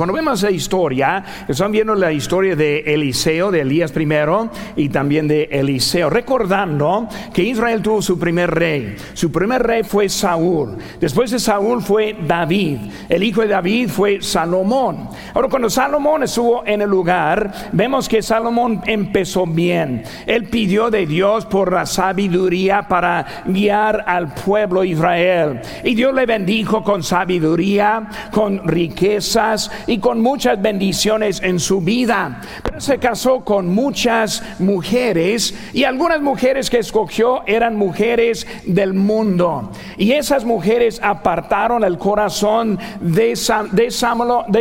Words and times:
Cuando 0.00 0.14
vemos 0.14 0.40
la 0.40 0.50
historia, 0.50 1.22
están 1.46 1.72
viendo 1.72 1.94
la 1.94 2.10
historia 2.10 2.56
de 2.56 2.78
Eliseo, 2.86 3.50
de 3.50 3.60
Elías 3.60 3.92
primero, 3.92 4.48
y 4.74 4.88
también 4.88 5.28
de 5.28 5.50
Eliseo, 5.52 6.08
recordando 6.08 7.06
que 7.34 7.42
Israel 7.42 7.82
tuvo 7.82 8.00
su 8.00 8.18
primer 8.18 8.50
rey. 8.50 8.96
Su 9.12 9.30
primer 9.30 9.62
rey 9.62 9.82
fue 9.82 10.08
Saúl. 10.08 10.78
Después 10.98 11.32
de 11.32 11.38
Saúl 11.38 11.82
fue 11.82 12.16
David. 12.26 12.78
El 13.10 13.22
hijo 13.22 13.42
de 13.42 13.48
David 13.48 13.90
fue 13.90 14.22
Salomón. 14.22 15.10
Ahora, 15.34 15.48
cuando 15.50 15.68
Salomón 15.68 16.22
estuvo 16.22 16.64
en 16.64 16.80
el 16.80 16.88
lugar, 16.88 17.52
vemos 17.72 18.08
que 18.08 18.22
Salomón 18.22 18.80
empezó 18.86 19.44
bien. 19.46 20.02
Él 20.24 20.44
pidió 20.44 20.90
de 20.90 21.04
Dios 21.04 21.44
por 21.44 21.74
la 21.74 21.84
sabiduría 21.84 22.88
para 22.88 23.44
guiar 23.44 24.02
al 24.06 24.32
pueblo 24.32 24.82
Israel. 24.82 25.60
Y 25.84 25.94
Dios 25.94 26.14
le 26.14 26.24
bendijo 26.24 26.82
con 26.82 27.02
sabiduría, 27.02 28.08
con 28.32 28.66
riquezas 28.66 29.70
y 29.90 29.98
con 29.98 30.20
muchas 30.20 30.62
bendiciones 30.62 31.42
en 31.42 31.58
su 31.58 31.80
vida. 31.80 32.40
Pero 32.62 32.80
se 32.80 32.98
casó 32.98 33.44
con 33.44 33.68
muchas 33.68 34.40
mujeres 34.60 35.52
y 35.72 35.82
algunas 35.82 36.20
mujeres 36.20 36.70
que 36.70 36.78
escogió 36.78 37.42
eran 37.44 37.74
mujeres 37.74 38.46
del 38.64 38.94
mundo. 38.94 39.72
Y 39.98 40.12
esas 40.12 40.44
mujeres 40.44 41.00
apartaron 41.02 41.82
el 41.82 41.98
corazón 41.98 42.78
de, 43.00 43.34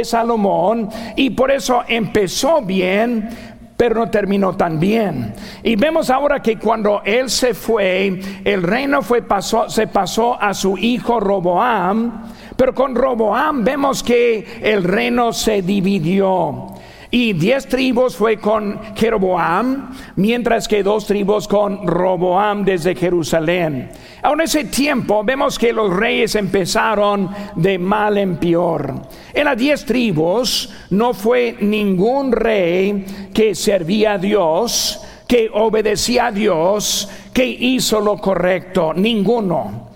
Salomón 0.04 0.90
y 1.16 1.30
por 1.30 1.52
eso 1.52 1.84
empezó 1.88 2.64
bien, 2.64 3.30
pero 3.78 4.00
no 4.00 4.10
terminó 4.10 4.58
tan 4.58 4.80
bien. 4.80 5.36
Y 5.62 5.76
vemos 5.76 6.10
ahora 6.10 6.42
que 6.42 6.58
cuando 6.58 7.04
él 7.06 7.30
se 7.30 7.54
fue, 7.54 8.20
el 8.44 8.64
reino 8.64 9.04
fue 9.04 9.24
se 9.68 9.86
pasó 9.86 10.42
a 10.42 10.56
su 10.56 10.76
hijo 10.76 11.20
Roboam 11.20 12.24
pero 12.60 12.76
con 12.76 12.94
Roboam 12.94 13.64
vemos 13.64 14.04
que 14.04 14.60
el 14.62 14.84
reino 14.84 15.32
se 15.32 15.62
dividió. 15.62 16.68
Y 17.10 17.32
diez 17.32 17.66
tribus 17.70 18.18
fue 18.18 18.36
con 18.36 18.78
Jeroboam, 18.98 19.96
mientras 20.18 20.68
que 20.68 20.84
dos 20.84 21.08
tribus 21.08 21.48
con 21.48 21.88
Roboam 21.88 22.66
desde 22.66 22.96
Jerusalén. 22.96 23.90
Ahora 24.22 24.44
ese 24.44 24.66
tiempo 24.66 25.24
vemos 25.24 25.58
que 25.58 25.72
los 25.72 25.96
reyes 25.96 26.36
empezaron 26.36 27.30
de 27.56 27.80
mal 27.80 28.18
en 28.18 28.36
peor. 28.36 28.94
En 29.34 29.46
las 29.46 29.58
diez 29.58 29.86
tribus 29.86 30.70
no 30.90 31.14
fue 31.14 31.56
ningún 31.62 32.34
rey 32.34 33.06
que 33.34 33.56
servía 33.56 34.16
a 34.16 34.18
Dios, 34.18 35.02
que 35.26 35.50
obedecía 35.54 36.26
a 36.26 36.32
Dios, 36.34 37.08
que 37.32 37.46
hizo 37.46 38.02
lo 38.02 38.18
correcto, 38.18 38.94
ninguno. 38.94 39.89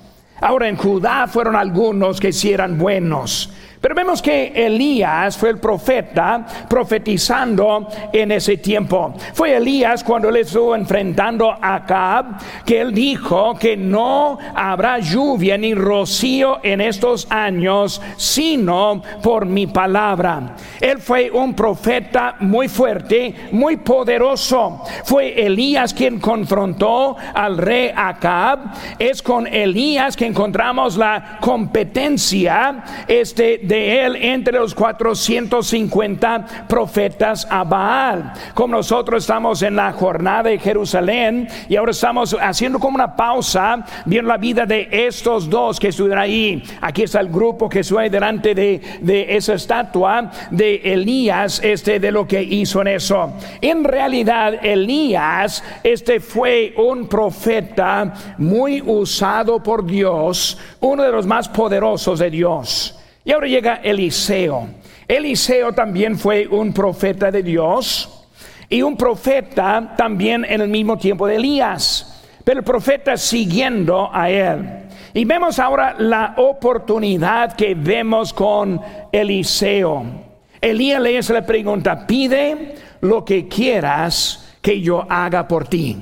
Ahora 0.44 0.68
en 0.68 0.76
Judá 0.76 1.26
fueron 1.28 1.56
algunos 1.56 2.20
que 2.20 2.34
sí 2.34 2.52
eran 2.52 2.78
buenos, 2.78 3.50
pero 3.84 3.96
vemos 3.96 4.22
que 4.22 4.54
Elías 4.56 5.38
fue 5.38 5.50
el 5.50 5.58
profeta 5.58 6.46
profetizando 6.70 7.90
en 8.14 8.32
ese 8.32 8.56
tiempo. 8.56 9.14
Fue 9.34 9.58
Elías 9.58 10.06
cuando 10.06 10.32
le 10.32 10.40
estuvo 10.40 10.74
enfrentando 10.74 11.52
a 11.52 11.76
Acab, 11.76 12.38
que 12.66 12.80
él 12.80 12.94
dijo 12.94 13.56
que 13.60 13.76
no 13.76 14.38
habrá 14.56 15.00
lluvia 15.00 15.58
ni 15.58 15.74
rocío 15.74 16.62
en 16.64 16.80
estos 16.80 17.28
años, 17.30 18.02
sino 18.16 19.02
por 19.22 19.46
mi 19.46 19.68
palabra. 19.68 20.56
Él 20.80 21.00
fue 21.00 21.30
un 21.30 21.54
profeta 21.54 22.38
muy 22.40 22.70
fuerte, 22.70 23.36
muy 23.52 23.76
poderoso. 23.76 24.82
Fue 25.04 25.46
Elías 25.46 25.94
quien 25.94 26.22
confrontó 26.22 27.18
al 27.34 27.58
rey 27.58 27.92
Acab. 27.94 28.60
Es 28.98 29.22
con 29.22 29.46
Elías 29.46 30.16
que 30.16 30.26
encontramos 30.26 30.96
la 30.96 31.38
competencia 31.42 32.82
este 33.10 33.58
de 33.62 33.73
él 33.78 34.16
entre 34.16 34.60
los 34.60 34.74
450 34.76 36.66
profetas 36.68 37.48
a 37.50 37.64
Baal. 37.64 38.34
Como 38.54 38.76
nosotros 38.76 39.24
estamos 39.24 39.62
en 39.62 39.76
la 39.76 39.92
jornada 39.92 40.44
de 40.44 40.60
Jerusalén 40.60 41.48
y 41.68 41.76
ahora 41.76 41.92
estamos 41.92 42.36
haciendo 42.40 42.80
como 42.80 42.96
una 42.96 43.16
pausa 43.16 43.86
viendo 44.06 44.30
la 44.30 44.38
vida 44.38 44.66
de 44.66 44.88
estos 44.92 45.50
dos 45.50 45.80
que 45.80 45.90
estuvieron 45.90 46.20
ahí. 46.20 46.64
Aquí 46.82 47.04
está 47.04 47.20
el 47.20 47.30
grupo 47.30 47.70
que 47.70 47.80
estuvo 47.80 48.00
delante 48.00 48.54
de, 48.54 48.82
de 49.02 49.36
esa 49.36 49.54
estatua 49.54 50.32
de 50.52 50.76
Elías, 50.84 51.62
este 51.64 52.00
de 52.00 52.12
lo 52.12 52.28
que 52.28 52.42
hizo 52.42 52.82
en 52.82 52.88
eso. 52.88 53.34
En 53.62 53.84
realidad, 53.84 54.66
Elías, 54.66 55.64
este 55.84 56.20
fue 56.20 56.74
un 56.78 57.08
profeta 57.08 58.14
muy 58.38 58.82
usado 58.82 59.62
por 59.62 59.86
Dios, 59.86 60.58
uno 60.80 61.04
de 61.04 61.12
los 61.12 61.26
más 61.26 61.50
poderosos 61.50 62.20
de 62.20 62.30
Dios. 62.30 63.00
Y 63.26 63.32
ahora 63.32 63.48
llega 63.48 63.76
Eliseo. 63.76 64.68
Eliseo 65.08 65.74
también 65.74 66.18
fue 66.18 66.48
un 66.48 66.74
profeta 66.74 67.32
de 67.32 67.44
Dios 67.44 68.28
y 68.70 68.82
un 68.82 68.98
profeta 68.98 69.94
también 69.96 70.46
en 70.46 70.62
el 70.62 70.68
mismo 70.68 70.98
tiempo 70.98 71.28
de 71.28 71.36
Elías, 71.36 72.24
pero 72.44 72.60
el 72.60 72.66
profeta 72.66 73.16
siguiendo 73.18 74.10
a 74.12 74.30
él. 74.30 74.70
Y 75.14 75.26
vemos 75.26 75.60
ahora 75.60 75.96
la 75.98 76.34
oportunidad 76.38 77.54
que 77.56 77.76
vemos 77.76 78.34
con 78.34 78.82
Eliseo. 79.12 80.04
Elías 80.60 81.02
le 81.02 81.18
hace 81.18 81.34
la 81.34 81.46
pregunta, 81.46 82.08
pide 82.08 82.76
lo 83.02 83.24
que 83.24 83.48
quieras 83.48 84.58
que 84.62 84.82
yo 84.82 85.06
haga 85.10 85.48
por 85.48 85.68
ti. 85.68 85.98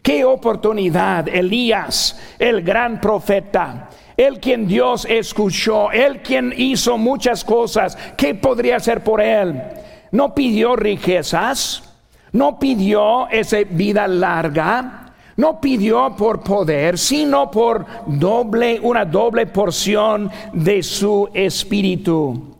Qué 0.00 0.24
oportunidad, 0.24 1.28
Elías, 1.28 2.36
el 2.38 2.62
gran 2.62 3.00
profeta, 3.00 3.90
el 4.16 4.40
quien 4.40 4.66
Dios 4.66 5.06
escuchó, 5.08 5.90
el 5.92 6.22
quien 6.22 6.54
hizo 6.56 6.96
muchas 6.96 7.44
cosas, 7.44 7.96
¿qué 8.16 8.34
podría 8.34 8.76
hacer 8.76 9.04
por 9.04 9.20
él? 9.20 9.62
No 10.10 10.34
pidió 10.34 10.74
riquezas, 10.76 11.94
no 12.32 12.58
pidió 12.58 13.28
esa 13.28 13.58
vida 13.68 14.08
larga, 14.08 15.14
no 15.36 15.60
pidió 15.60 16.14
por 16.16 16.42
poder, 16.42 16.96
sino 16.96 17.50
por 17.50 17.84
doble, 18.06 18.80
una 18.80 19.04
doble 19.04 19.46
porción 19.46 20.30
de 20.52 20.82
su 20.82 21.28
espíritu. 21.34 22.56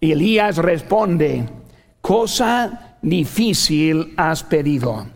Elías 0.00 0.58
responde, 0.58 1.44
cosa 2.02 2.96
difícil 3.00 4.12
has 4.18 4.42
pedido. 4.42 5.06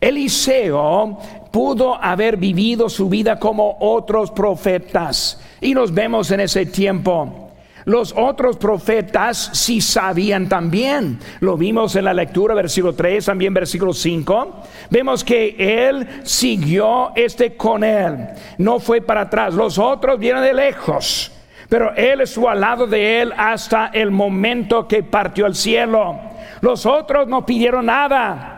Eliseo 0.00 1.18
pudo 1.54 1.94
haber 2.02 2.36
vivido 2.36 2.88
su 2.88 3.08
vida 3.08 3.38
como 3.38 3.76
otros 3.78 4.32
profetas. 4.32 5.40
Y 5.60 5.72
nos 5.72 5.94
vemos 5.94 6.32
en 6.32 6.40
ese 6.40 6.66
tiempo. 6.66 7.52
Los 7.84 8.12
otros 8.16 8.56
profetas 8.56 9.50
sí 9.52 9.80
sabían 9.80 10.48
también. 10.48 11.20
Lo 11.38 11.56
vimos 11.56 11.94
en 11.94 12.06
la 12.06 12.12
lectura, 12.12 12.54
versículo 12.54 12.92
3, 12.92 13.26
también 13.26 13.54
versículo 13.54 13.92
5. 13.92 14.62
Vemos 14.90 15.22
que 15.22 15.54
él 15.56 16.08
siguió 16.24 17.12
este 17.14 17.54
con 17.54 17.84
él. 17.84 18.30
No 18.58 18.80
fue 18.80 19.00
para 19.00 19.20
atrás. 19.20 19.54
Los 19.54 19.78
otros 19.78 20.18
vieron 20.18 20.42
de 20.42 20.54
lejos. 20.54 21.30
Pero 21.68 21.94
él 21.94 22.22
estuvo 22.22 22.48
al 22.48 22.60
lado 22.60 22.88
de 22.88 23.22
él 23.22 23.32
hasta 23.36 23.92
el 23.92 24.10
momento 24.10 24.88
que 24.88 25.04
partió 25.04 25.46
al 25.46 25.54
cielo. 25.54 26.18
Los 26.62 26.84
otros 26.84 27.28
no 27.28 27.46
pidieron 27.46 27.86
nada. 27.86 28.54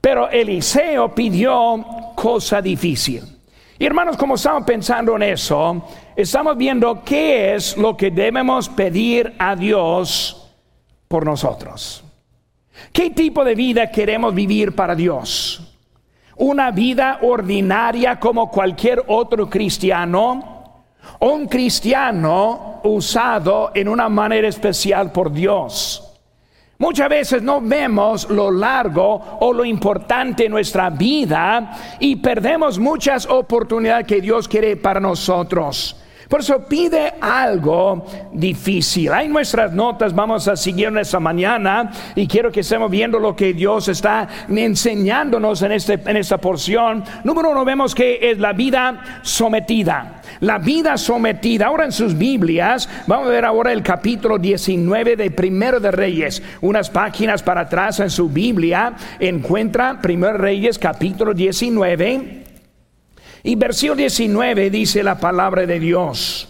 Pero 0.00 0.28
Eliseo 0.28 1.14
pidió 1.14 2.12
cosa 2.24 2.62
difícil. 2.62 3.22
Y 3.78 3.84
hermanos, 3.84 4.16
como 4.16 4.36
estamos 4.36 4.64
pensando 4.64 5.14
en 5.14 5.24
eso, 5.24 5.84
estamos 6.16 6.56
viendo 6.56 7.02
qué 7.04 7.54
es 7.54 7.76
lo 7.76 7.94
que 7.94 8.10
debemos 8.10 8.70
pedir 8.70 9.34
a 9.38 9.54
Dios 9.54 10.50
por 11.06 11.26
nosotros. 11.26 12.02
¿Qué 12.94 13.10
tipo 13.10 13.44
de 13.44 13.54
vida 13.54 13.90
queremos 13.90 14.34
vivir 14.34 14.74
para 14.74 14.94
Dios? 14.94 15.76
¿Una 16.36 16.70
vida 16.70 17.18
ordinaria 17.20 18.18
como 18.18 18.50
cualquier 18.50 19.04
otro 19.06 19.50
cristiano? 19.50 20.82
¿O 21.18 21.28
un 21.28 21.46
cristiano 21.46 22.80
usado 22.84 23.70
en 23.74 23.86
una 23.86 24.08
manera 24.08 24.48
especial 24.48 25.12
por 25.12 25.30
Dios? 25.30 26.13
Muchas 26.78 27.08
veces 27.08 27.42
no 27.42 27.60
vemos 27.60 28.28
lo 28.28 28.50
largo 28.50 29.38
o 29.40 29.52
lo 29.52 29.64
importante 29.64 30.46
en 30.46 30.52
nuestra 30.52 30.90
vida 30.90 31.96
y 32.00 32.16
perdemos 32.16 32.78
muchas 32.78 33.26
oportunidades 33.26 34.06
que 34.06 34.20
Dios 34.20 34.48
quiere 34.48 34.76
para 34.76 34.98
nosotros. 34.98 35.96
Por 36.28 36.40
eso 36.40 36.66
pide 36.66 37.14
algo 37.20 38.04
difícil. 38.32 39.12
Hay 39.12 39.28
nuestras 39.28 39.72
notas, 39.72 40.14
vamos 40.14 40.48
a 40.48 40.56
seguir 40.56 40.88
en 40.88 40.98
esta 40.98 41.20
mañana 41.20 41.92
y 42.16 42.26
quiero 42.26 42.50
que 42.50 42.60
estemos 42.60 42.90
viendo 42.90 43.18
lo 43.18 43.36
que 43.36 43.52
Dios 43.52 43.86
está 43.88 44.26
enseñándonos 44.48 45.62
en, 45.62 45.72
este, 45.72 45.92
en 46.04 46.16
esta 46.16 46.38
porción. 46.38 47.04
Número 47.22 47.50
uno, 47.50 47.64
vemos 47.64 47.94
que 47.94 48.18
es 48.20 48.38
la 48.38 48.52
vida 48.52 49.20
sometida. 49.22 50.22
La 50.40 50.58
vida 50.58 50.96
sometida. 50.96 51.66
Ahora 51.66 51.84
en 51.84 51.92
sus 51.92 52.16
Biblias, 52.16 52.88
vamos 53.06 53.28
a 53.28 53.30
ver 53.30 53.44
ahora 53.44 53.72
el 53.72 53.82
capítulo 53.82 54.38
19 54.38 55.16
de 55.16 55.30
Primero 55.30 55.80
de 55.80 55.90
Reyes. 55.90 56.42
Unas 56.60 56.90
páginas 56.90 57.42
para 57.42 57.62
atrás 57.62 58.00
en 58.00 58.10
su 58.10 58.28
Biblia 58.28 58.94
encuentra 59.18 60.00
Primero 60.00 60.38
Reyes 60.38 60.78
capítulo 60.78 61.34
19. 61.34 62.44
Y 63.42 63.56
versículo 63.56 63.96
19 63.96 64.70
dice 64.70 65.02
la 65.02 65.18
palabra 65.18 65.66
de 65.66 65.78
Dios. 65.78 66.48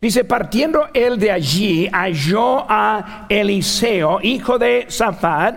Dice, 0.00 0.24
partiendo 0.24 0.88
él 0.92 1.18
de 1.18 1.32
allí, 1.32 1.88
halló 1.90 2.64
a 2.68 3.26
Eliseo, 3.28 4.20
hijo 4.22 4.58
de 4.58 4.86
Safat, 4.88 5.56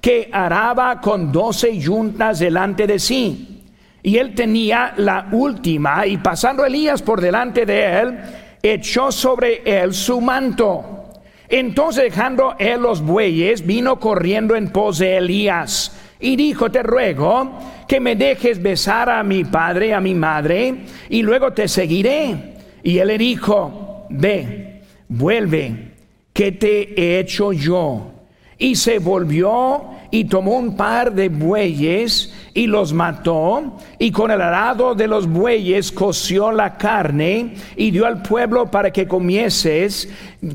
que 0.00 0.28
araba 0.32 1.00
con 1.00 1.32
doce 1.32 1.76
yuntas 1.78 2.38
delante 2.38 2.86
de 2.86 2.98
sí. 2.98 3.59
Y 4.02 4.16
él 4.16 4.34
tenía 4.34 4.94
la 4.96 5.28
última, 5.32 6.06
y 6.06 6.16
pasando 6.16 6.64
Elías 6.64 7.02
por 7.02 7.20
delante 7.20 7.66
de 7.66 8.00
él, 8.00 8.18
echó 8.62 9.12
sobre 9.12 9.62
él 9.64 9.92
su 9.94 10.20
manto. 10.20 11.00
Entonces 11.48 12.04
dejando 12.04 12.54
él 12.58 12.80
los 12.80 13.02
bueyes, 13.02 13.66
vino 13.66 13.98
corriendo 13.98 14.54
en 14.54 14.70
pos 14.70 14.98
de 14.98 15.16
Elías 15.16 15.92
y 16.20 16.36
dijo, 16.36 16.70
te 16.70 16.82
ruego 16.82 17.58
que 17.88 17.98
me 17.98 18.14
dejes 18.14 18.62
besar 18.62 19.08
a 19.10 19.22
mi 19.22 19.44
padre, 19.44 19.94
a 19.94 20.00
mi 20.00 20.14
madre, 20.14 20.74
y 21.08 21.22
luego 21.22 21.52
te 21.52 21.66
seguiré. 21.66 22.54
Y 22.82 22.98
él 22.98 23.08
le 23.08 23.18
dijo, 23.18 24.06
ve, 24.10 24.82
vuelve, 25.08 25.92
que 26.32 26.52
te 26.52 27.00
he 27.00 27.18
hecho 27.18 27.52
yo. 27.52 28.12
Y 28.58 28.76
se 28.76 28.98
volvió 28.98 29.86
y 30.10 30.24
tomó 30.26 30.56
un 30.58 30.76
par 30.76 31.12
de 31.12 31.30
bueyes 31.30 32.32
y 32.54 32.66
los 32.66 32.92
mató 32.92 33.78
y 33.98 34.10
con 34.10 34.30
el 34.30 34.40
arado 34.40 34.94
de 34.94 35.06
los 35.06 35.26
bueyes 35.28 35.92
coció 35.92 36.52
la 36.52 36.76
carne 36.76 37.54
y 37.76 37.90
dio 37.90 38.06
al 38.06 38.22
pueblo 38.22 38.70
para 38.70 38.90
que 38.90 39.06
comieses, 39.06 40.08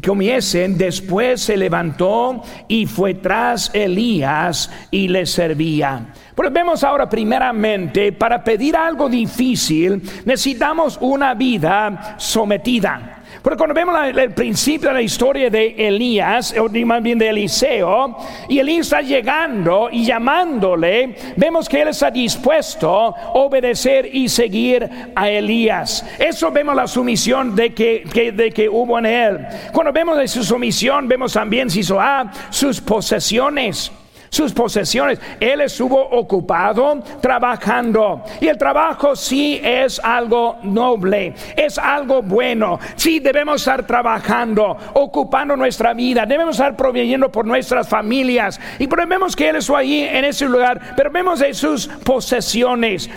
comiesen. 0.06 0.78
Después 0.78 1.42
se 1.42 1.58
levantó 1.58 2.44
y 2.68 2.86
fue 2.86 3.16
tras 3.16 3.74
Elías 3.74 4.72
y 4.92 5.08
le 5.08 5.26
servía. 5.26 6.14
Pero 6.36 6.52
vemos 6.52 6.84
ahora 6.84 7.10
primeramente, 7.10 8.12
para 8.12 8.44
pedir 8.44 8.76
algo 8.76 9.08
difícil 9.08 10.02
necesitamos 10.26 10.98
una 11.00 11.34
vida 11.34 12.16
sometida. 12.18 13.15
Porque 13.46 13.60
cuando 13.60 13.76
vemos 13.76 13.96
el 14.04 14.32
principio 14.32 14.90
de 14.90 14.96
la 14.96 15.02
historia 15.04 15.52
de 15.52 15.76
Elías, 15.78 16.56
o 16.58 16.68
más 16.84 17.04
bien 17.04 17.20
de 17.20 17.30
Eliseo, 17.30 18.18
y 18.50 18.58
Elías 18.58 18.88
está 18.88 19.02
llegando 19.02 19.88
y 19.92 20.04
llamándole, 20.04 21.16
vemos 21.36 21.70
que 21.70 21.80
él 21.80 21.90
está 21.90 22.10
dispuesto 22.10 22.90
a 22.90 23.34
obedecer 23.34 24.10
y 24.12 24.30
seguir 24.30 24.90
a 25.14 25.30
Elías. 25.30 26.04
Eso 26.18 26.50
vemos 26.50 26.76
la 26.76 26.88
sumisión 26.88 27.56
de 27.56 27.72
que, 27.72 28.34
de 28.36 28.50
que 28.50 28.68
hubo 28.68 28.98
en 28.98 29.06
él. 29.06 29.48
Cuando 29.72 29.94
vemos 29.94 30.18
de 30.18 30.28
su 30.28 30.44
sumisión, 30.44 31.08
vemos 31.08 31.34
también 31.34 31.70
si 31.70 31.82
hizo 31.82 32.02
a 32.02 32.32
sus 32.50 32.82
posesiones 32.82 33.92
sus 34.36 34.52
posesiones. 34.52 35.20
Él 35.40 35.62
estuvo 35.62 35.98
ocupado 35.98 37.02
trabajando. 37.22 38.24
Y 38.42 38.48
el 38.48 38.58
trabajo 38.58 39.16
sí 39.16 39.62
es 39.64 40.00
algo 40.04 40.58
noble, 40.64 41.34
es 41.56 41.78
algo 41.78 42.22
bueno. 42.22 42.80
Sí 42.96 43.20
debemos 43.20 43.62
estar 43.62 43.88
trabajando, 43.88 44.78
ocupando 44.94 45.56
nuestra 45.56 45.94
vida, 45.94 46.26
debemos 46.26 46.56
estar 46.58 46.76
proveyendo 46.76 47.32
por 47.32 47.46
nuestras 47.46 47.88
familias. 47.88 48.60
Y 48.78 48.88
vemos 49.08 49.36
que 49.36 49.50
Él 49.50 49.56
estuvo 49.58 49.78
allí 49.78 50.02
en 50.02 50.26
ese 50.26 50.46
lugar, 50.46 50.94
pero 50.98 51.12
vemos 51.12 51.40
de 51.40 51.54
sus 51.54 51.88
posesiones. 51.88 53.10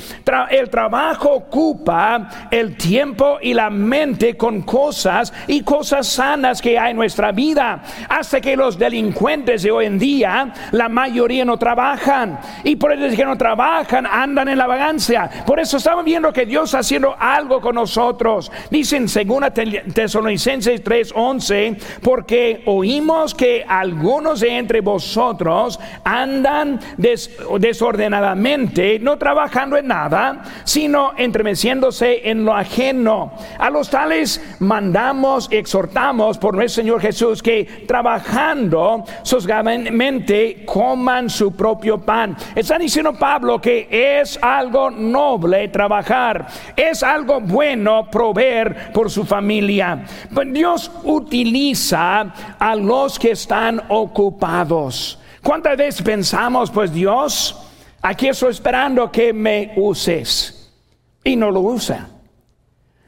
el 0.51 0.71
trabajo 0.71 1.31
ocupa 1.31 2.49
el 2.51 2.77
tiempo 2.77 3.39
y 3.43 3.55
la 3.55 3.71
mente 3.71 4.37
con 4.37 4.63
cosas 4.63 5.33
y 5.47 5.63
cosas 5.63 6.07
sanas 6.07 6.63
que 6.63 6.79
hay 6.79 6.93
en 6.93 6.97
nuestra 6.97 7.33
vida. 7.33 7.83
Hasta 8.09 8.41
que 8.41 8.57
los 8.57 8.79
delincuentes 8.79 9.63
de 9.63 9.71
hoy 9.71 9.87
en 9.87 9.99
día, 9.99 10.53
la 10.73 10.89
mayoría 10.89 11.08
mayoría 11.09 11.45
no 11.45 11.57
trabajan. 11.57 12.39
Y 12.65 12.77
por 12.77 12.93
eso 12.93 13.17
que 13.17 13.25
no 13.25 13.37
trabajan, 13.37 14.07
andan 14.07 14.49
en 14.49 14.59
la 14.59 14.67
vagancia. 14.67 15.29
Por 15.47 15.59
eso 15.59 15.79
estamos 15.79 16.05
viendo 16.05 16.33
que 16.33 16.45
Dios 16.45 16.65
está 16.65 16.81
haciendo 16.81 17.17
algo 17.19 17.61
con 17.61 17.75
nosotros. 17.75 18.53
Dicen 18.71 19.09
según 19.09 19.45
Tesalonicenses 19.95 20.85
3:11, 20.85 21.77
porque 22.03 22.63
oímos 22.67 23.35
que 23.35 23.65
algunos 23.67 24.41
de 24.41 24.59
entre 24.59 24.81
vosotros 24.81 25.81
andan 26.05 26.81
desordenadamente, 26.97 28.99
no 28.99 29.17
trabajando 29.17 29.77
en 29.77 29.87
nada, 29.87 30.43
sino 30.65 31.13
entremeciéndose 31.17 32.29
en 32.29 32.45
lo 32.45 32.55
ajeno. 32.55 33.33
A 33.59 33.71
los 33.71 33.89
tales 33.89 34.43
mandamos, 34.59 35.49
exhortamos 35.51 36.39
por 36.39 36.55
nuestro 36.55 36.83
Señor 36.83 37.01
Jesús 37.01 37.43
que 37.43 37.85
trabajando 37.87 39.05
sosgadamente 39.23 40.65
como 40.97 41.29
su 41.29 41.55
propio 41.55 41.99
pan. 41.99 42.37
Está 42.55 42.79
diciendo 42.79 43.13
Pablo 43.15 43.61
que 43.61 43.89
es 43.91 44.39
algo 44.41 44.91
noble 44.91 45.69
trabajar, 45.69 46.47
es 46.77 47.03
algo 47.03 47.41
bueno 47.41 48.09
proveer 48.11 48.93
por 48.93 49.11
su 49.11 49.25
familia. 49.25 50.05
Pues 50.33 50.53
Dios 50.53 50.91
utiliza 51.05 52.33
a 52.59 52.75
los 52.75 53.19
que 53.19 53.33
están 53.33 53.83
ocupados. 53.89 55.19
¿Cuántas 55.43 55.77
veces 55.77 56.03
pensamos, 56.03 56.71
pues 56.71 56.93
Dios, 56.93 57.57
aquí 58.03 58.29
estoy 58.29 58.51
esperando 58.51 59.11
que 59.11 59.33
me 59.33 59.73
uses? 59.77 60.73
Y 61.25 61.37
no 61.37 61.51
lo 61.51 61.61
usa. 61.61 62.09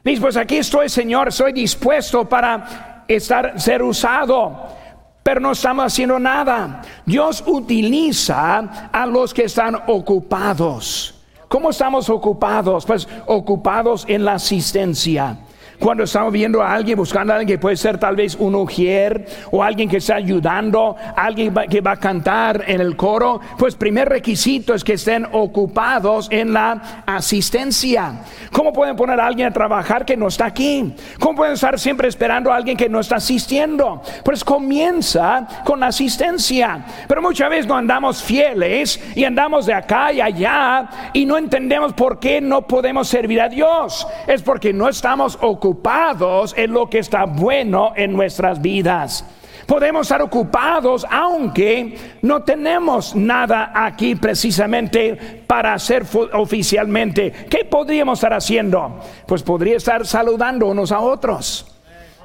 Dice, 0.03 0.21
pues 0.21 0.37
aquí 0.37 0.57
estoy, 0.57 0.89
Señor, 0.89 1.31
soy 1.31 1.53
dispuesto 1.53 2.27
para 2.27 3.03
estar, 3.07 3.59
ser 3.59 3.83
usado 3.83 4.80
pero 5.23 5.39
no 5.39 5.51
estamos 5.51 5.85
haciendo 5.85 6.19
nada. 6.19 6.81
Dios 7.05 7.43
utiliza 7.45 8.89
a 8.91 9.05
los 9.05 9.33
que 9.33 9.43
están 9.43 9.75
ocupados. 9.87 11.15
¿Cómo 11.47 11.69
estamos 11.69 12.09
ocupados? 12.09 12.85
Pues 12.85 13.07
ocupados 13.27 14.05
en 14.07 14.25
la 14.25 14.33
asistencia. 14.33 15.37
Cuando 15.81 16.03
estamos 16.03 16.31
viendo 16.31 16.61
a 16.61 16.75
alguien, 16.75 16.95
buscando 16.95 17.33
a 17.33 17.37
alguien 17.37 17.57
que 17.57 17.59
puede 17.59 17.75
ser 17.75 17.97
tal 17.97 18.15
vez 18.15 18.35
un 18.35 18.53
ujier 18.53 19.25
o 19.49 19.63
alguien 19.63 19.89
que 19.89 19.97
está 19.97 20.13
ayudando, 20.13 20.95
alguien 21.15 21.51
que 21.71 21.81
va 21.81 21.93
a 21.93 21.97
cantar 21.97 22.65
en 22.67 22.81
el 22.81 22.95
coro, 22.95 23.41
pues 23.57 23.73
primer 23.73 24.07
requisito 24.07 24.75
es 24.75 24.83
que 24.83 24.93
estén 24.93 25.25
ocupados 25.31 26.27
en 26.29 26.53
la 26.53 27.03
asistencia. 27.07 28.21
¿Cómo 28.51 28.71
pueden 28.71 28.95
poner 28.95 29.19
a 29.19 29.25
alguien 29.25 29.47
a 29.47 29.51
trabajar 29.51 30.05
que 30.05 30.15
no 30.15 30.27
está 30.27 30.45
aquí? 30.45 30.93
¿Cómo 31.19 31.37
pueden 31.37 31.55
estar 31.55 31.79
siempre 31.79 32.07
esperando 32.07 32.51
a 32.51 32.57
alguien 32.57 32.77
que 32.77 32.87
no 32.87 32.99
está 32.99 33.15
asistiendo? 33.15 34.03
Pues 34.23 34.43
comienza 34.43 35.47
con 35.65 35.79
la 35.79 35.87
asistencia. 35.87 36.85
Pero 37.07 37.23
muchas 37.23 37.49
veces 37.49 37.65
no 37.65 37.75
andamos 37.75 38.21
fieles 38.21 39.01
y 39.15 39.23
andamos 39.23 39.65
de 39.65 39.73
acá 39.73 40.13
y 40.13 40.21
allá 40.21 41.11
y 41.11 41.25
no 41.25 41.39
entendemos 41.39 41.93
por 41.93 42.19
qué 42.19 42.39
no 42.39 42.67
podemos 42.67 43.07
servir 43.07 43.41
a 43.41 43.49
Dios. 43.49 44.05
Es 44.27 44.43
porque 44.43 44.73
no 44.73 44.87
estamos 44.87 45.39
ocupados 45.41 45.70
ocupados 45.71 46.53
en 46.57 46.73
lo 46.73 46.89
que 46.89 46.99
está 46.99 47.23
bueno 47.23 47.93
en 47.95 48.11
nuestras 48.11 48.61
vidas. 48.61 49.25
Podemos 49.65 50.01
estar 50.01 50.21
ocupados 50.21 51.05
aunque 51.09 51.97
no 52.23 52.43
tenemos 52.43 53.15
nada 53.15 53.71
aquí 53.73 54.15
precisamente 54.15 55.43
para 55.47 55.73
hacer 55.73 56.03
oficialmente. 56.33 57.31
¿Qué 57.49 57.63
podríamos 57.63 58.19
estar 58.19 58.33
haciendo? 58.33 58.99
Pues 59.25 59.43
podría 59.43 59.77
estar 59.77 60.05
saludando 60.05 60.67
unos 60.67 60.91
a 60.91 60.99
otros. 60.99 61.70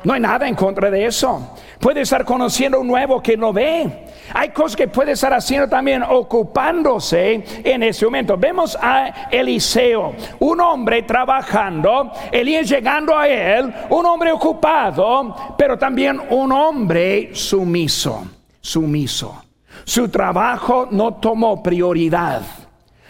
No 0.05 0.13
hay 0.13 0.21
nada 0.21 0.47
en 0.47 0.55
contra 0.55 0.91
de 0.91 1.07
eso. 1.07 1.57
Puede 1.81 2.03
estar 2.03 2.25
conociendo 2.25 2.81
un 2.81 2.87
nuevo 2.87 3.21
que 3.23 3.37
no 3.37 3.53
ve. 3.53 4.07
Hay 4.33 4.51
cosas 4.51 4.77
que 4.77 4.89
puede 4.89 5.13
estar 5.13 5.33
haciendo 5.33 5.69
también 5.69 6.03
ocupándose 6.03 7.45
en 7.65 7.83
ese 7.83 8.05
momento. 8.05 8.37
Vemos 8.37 8.77
a 8.81 9.29
Eliseo, 9.31 10.15
un 10.41 10.61
hombre 10.61 11.03
trabajando, 11.03 12.13
Elías 12.33 12.69
llegando 12.69 13.17
a 13.17 13.29
él, 13.29 13.73
un 13.91 14.07
hombre 14.07 14.33
ocupado, 14.33 15.55
pero 15.57 15.79
también 15.79 16.21
un 16.31 16.53
hombre 16.53 17.31
sumiso, 17.35 18.27
sumiso. 18.61 19.43
Su 19.85 20.09
trabajo 20.09 20.89
no 20.91 21.15
tomó 21.15 21.63
prioridad, 21.63 22.43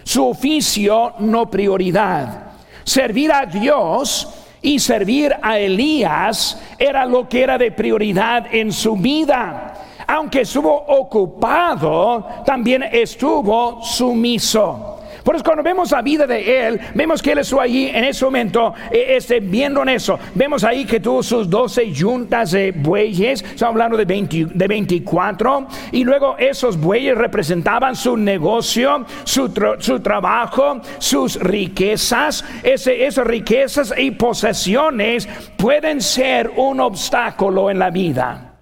su 0.02 0.28
oficio 0.28 1.14
no 1.21 1.50
prioridad. 1.50 2.43
Servir 2.85 3.33
a 3.33 3.47
Dios 3.47 4.45
y 4.66 4.80
servir 4.80 5.32
a 5.40 5.58
Elías 5.61 6.61
era 6.76 7.06
lo 7.06 7.28
que 7.28 7.42
era 7.42 7.56
de 7.56 7.70
prioridad 7.70 8.52
en 8.52 8.73
su 8.73 8.96
vida 8.96 9.75
aunque 10.08 10.42
estuvo 10.42 10.73
ocupado, 10.73 12.25
también 12.44 12.85
estuvo 12.85 13.82
sumiso. 13.82 14.95
Por 15.26 15.35
eso 15.35 15.42
cuando 15.42 15.64
vemos 15.64 15.90
la 15.90 16.02
vida 16.02 16.25
de 16.25 16.68
él, 16.68 16.80
vemos 16.95 17.21
que 17.21 17.33
él 17.33 17.38
estuvo 17.38 17.61
allí 17.61 17.88
en 17.88 18.04
ese 18.04 18.25
momento, 18.25 18.73
eh, 18.92 19.16
este, 19.16 19.40
viendo 19.40 19.83
en 19.83 19.88
eso. 19.88 20.21
Vemos 20.37 20.62
ahí 20.62 20.85
que 20.85 21.00
tuvo 21.00 21.21
sus 21.21 21.50
12 21.50 21.92
juntas 21.92 22.52
de 22.52 22.71
bueyes, 22.71 23.42
estamos 23.42 23.73
hablando 23.73 23.97
de, 23.97 24.04
20, 24.04 24.47
de 24.54 24.68
24, 24.68 25.66
y 25.90 26.04
luego 26.04 26.37
esos 26.38 26.78
bueyes 26.78 27.18
representaban 27.18 27.97
su 27.97 28.16
negocio, 28.16 29.04
su, 29.25 29.52
su 29.80 29.99
trabajo, 29.99 30.80
sus 30.99 31.40
riquezas. 31.40 32.45
Esas 32.62 33.26
riquezas 33.26 33.95
y 33.99 34.12
posesiones 34.12 35.28
pueden 35.56 36.02
ser 36.02 36.52
un 36.54 36.78
obstáculo 36.78 37.68
en 37.68 37.80
la 37.80 37.90
vida. 37.90 38.54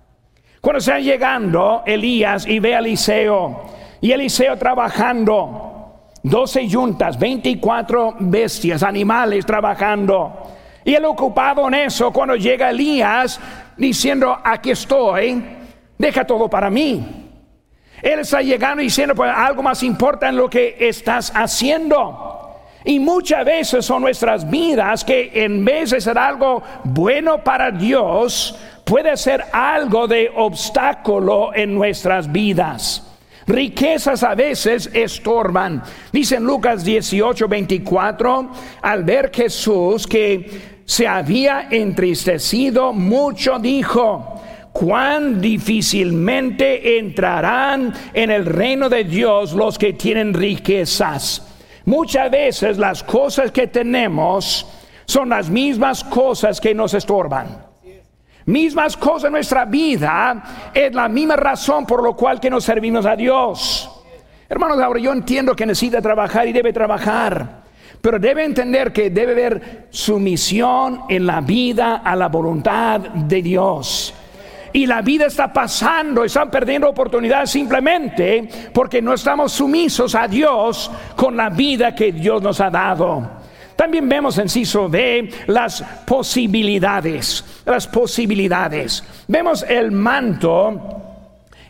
Cuando 0.62 0.78
está 0.78 0.99
llegando 0.99 1.83
Elías 1.85 2.47
y 2.47 2.59
ve 2.59 2.75
a 2.75 2.78
Eliseo, 2.78 3.66
y 4.00 4.12
Eliseo 4.12 4.56
trabajando, 4.56 5.74
12 6.25 6.66
yuntas, 6.66 7.19
24 7.19 8.16
bestias, 8.21 8.83
animales 8.83 9.45
trabajando. 9.45 10.33
Y 10.83 10.95
él 10.95 11.04
ocupado 11.04 11.69
en 11.69 11.75
eso 11.75 12.11
cuando 12.11 12.35
llega 12.35 12.71
Elías 12.71 13.38
diciendo, 13.76 14.38
aquí 14.43 14.71
estoy, 14.71 15.45
deja 15.99 16.26
todo 16.26 16.49
para 16.49 16.71
mí. 16.71 17.31
Él 18.00 18.21
está 18.21 18.40
llegando 18.40 18.83
diciendo, 18.83 19.14
pues 19.14 19.31
algo 19.35 19.62
más 19.62 19.83
importa 19.83 20.31
en 20.31 20.37
lo 20.37 20.49
que 20.49 20.76
estás 20.81 21.31
haciendo. 21.35 22.59
Y 22.87 22.99
muchas 22.99 23.45
veces 23.45 23.85
son 23.85 24.00
nuestras 24.00 24.49
vidas 24.49 25.04
que 25.04 25.31
en 25.35 25.62
vez 25.62 25.90
de 25.90 26.00
ser 26.00 26.16
algo 26.16 26.62
bueno 26.85 27.45
para 27.45 27.71
Dios, 27.71 28.59
puede 28.85 29.14
ser 29.19 29.45
algo 29.52 30.09
de 30.09 30.33
obstáculo 30.35 31.54
en 31.54 31.75
nuestras 31.75 32.33
vidas. 32.33 33.13
Riquezas 33.46 34.22
a 34.22 34.34
veces 34.34 34.90
estorban. 34.92 35.82
Dice 36.12 36.36
en 36.36 36.44
Lucas 36.44 36.84
18, 36.84 37.46
24, 37.46 38.50
al 38.82 39.04
ver 39.04 39.30
Jesús 39.34 40.06
que 40.06 40.80
se 40.84 41.06
había 41.06 41.68
entristecido 41.70 42.92
mucho, 42.92 43.58
dijo, 43.58 44.40
cuán 44.72 45.40
difícilmente 45.40 46.98
entrarán 46.98 47.94
en 48.12 48.30
el 48.30 48.44
reino 48.44 48.88
de 48.88 49.04
Dios 49.04 49.52
los 49.52 49.78
que 49.78 49.92
tienen 49.92 50.34
riquezas. 50.34 51.46
Muchas 51.84 52.30
veces 52.30 52.78
las 52.78 53.04
cosas 53.04 53.52
que 53.52 53.66
tenemos 53.66 54.66
son 55.06 55.28
las 55.28 55.50
mismas 55.50 56.02
cosas 56.02 56.60
que 56.60 56.74
nos 56.74 56.94
estorban. 56.94 57.63
Mismas 58.46 58.96
cosas 58.96 59.24
en 59.24 59.32
nuestra 59.32 59.64
vida 59.64 60.70
es 60.72 60.94
la 60.94 61.08
misma 61.08 61.36
razón 61.36 61.86
por 61.86 62.02
lo 62.02 62.14
cual 62.14 62.40
que 62.40 62.50
nos 62.50 62.64
servimos 62.64 63.06
a 63.06 63.16
Dios. 63.16 63.90
Hermanos, 64.48 64.78
ahora 64.80 65.00
yo 65.00 65.12
entiendo 65.12 65.56
que 65.56 65.64
necesita 65.64 66.02
trabajar 66.02 66.46
y 66.46 66.52
debe 66.52 66.72
trabajar. 66.72 67.64
Pero 68.00 68.18
debe 68.18 68.44
entender 68.44 68.92
que 68.92 69.08
debe 69.08 69.32
haber 69.32 69.86
sumisión 69.88 71.04
en 71.08 71.24
la 71.24 71.40
vida 71.40 72.02
a 72.04 72.14
la 72.14 72.28
voluntad 72.28 73.00
de 73.00 73.40
Dios 73.40 74.14
y 74.74 74.86
la 74.86 75.02
vida 75.02 75.26
está 75.26 75.52
pasando, 75.52 76.24
están 76.24 76.50
perdiendo 76.50 76.90
oportunidades 76.90 77.48
simplemente 77.48 78.48
porque 78.72 79.00
no 79.00 79.14
estamos 79.14 79.52
sumisos 79.52 80.16
a 80.16 80.26
Dios 80.26 80.90
con 81.14 81.36
la 81.36 81.48
vida 81.48 81.94
que 81.94 82.10
Dios 82.10 82.42
nos 82.42 82.60
ha 82.60 82.70
dado. 82.70 83.43
También 83.76 84.09
vemos 84.09 84.38
en 84.38 84.49
Ciso 84.49 84.88
B 84.88 85.28
las 85.47 85.83
posibilidades, 86.07 87.62
las 87.66 87.87
posibilidades. 87.87 89.02
Vemos 89.26 89.64
el 89.69 89.90
manto 89.90 91.02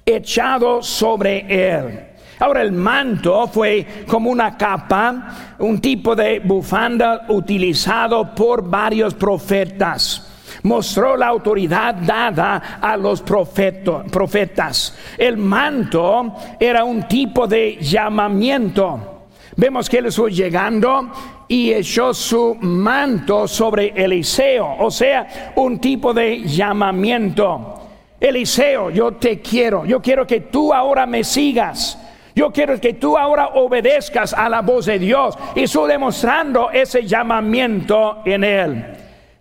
echado 0.05 0.83
sobre 0.83 1.47
él. 1.49 2.01
Ahora 2.41 2.63
el 2.63 2.73
manto 2.73 3.47
fue 3.49 4.05
como 4.07 4.31
una 4.31 4.57
capa, 4.57 5.57
un 5.59 5.81
tipo 5.81 6.15
de 6.15 6.41
bufanda 6.41 7.27
utilizado 7.29 8.35
por 8.35 8.69
varios 8.69 9.15
profetas 9.15 10.31
mostró 10.65 11.17
la 11.17 11.29
autoridad 11.29 11.95
dada 11.95 12.79
a 12.81 12.97
los 12.97 13.23
profetas. 13.23 14.97
El 15.19 15.37
manto 15.37 16.35
era 16.59 16.85
un 16.85 17.07
tipo 17.07 17.47
de 17.47 17.77
llamamiento. 17.81 19.27
Vemos 19.57 19.89
que 19.89 19.99
él 19.99 20.07
estuvo 20.07 20.29
llegando 20.29 21.13
y 21.49 21.73
echó 21.73 22.15
su 22.15 22.57
manto 22.61 23.47
sobre 23.47 23.89
Eliseo, 23.95 24.77
o 24.79 24.91
sea, 24.91 25.53
un 25.57 25.79
tipo 25.79 26.13
de 26.15 26.43
llamamiento. 26.43 27.81
Eliseo, 28.21 28.91
yo 28.91 29.13
te 29.13 29.41
quiero, 29.41 29.85
yo 29.85 30.01
quiero 30.01 30.27
que 30.27 30.41
tú 30.41 30.73
ahora 30.73 31.07
me 31.07 31.25
sigas. 31.25 31.99
Yo 32.37 32.51
quiero 32.51 32.81
que 32.81 32.95
tú 32.95 33.17
ahora 33.17 33.51
obedezcas 33.55 34.35
a 34.35 34.49
la 34.49 34.61
voz 34.61 34.87
de 34.87 34.99
Dios. 34.99 35.39
Y 35.55 35.63
estoy 35.63 35.89
demostrando 35.89 36.69
ese 36.71 37.07
llamamiento 37.07 38.23
en 38.25 38.43
él. 38.43 38.85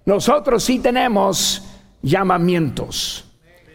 Nosotros 0.05 0.63
sí 0.63 0.77
tenemos 0.77 1.81
llamamientos. 2.03 3.32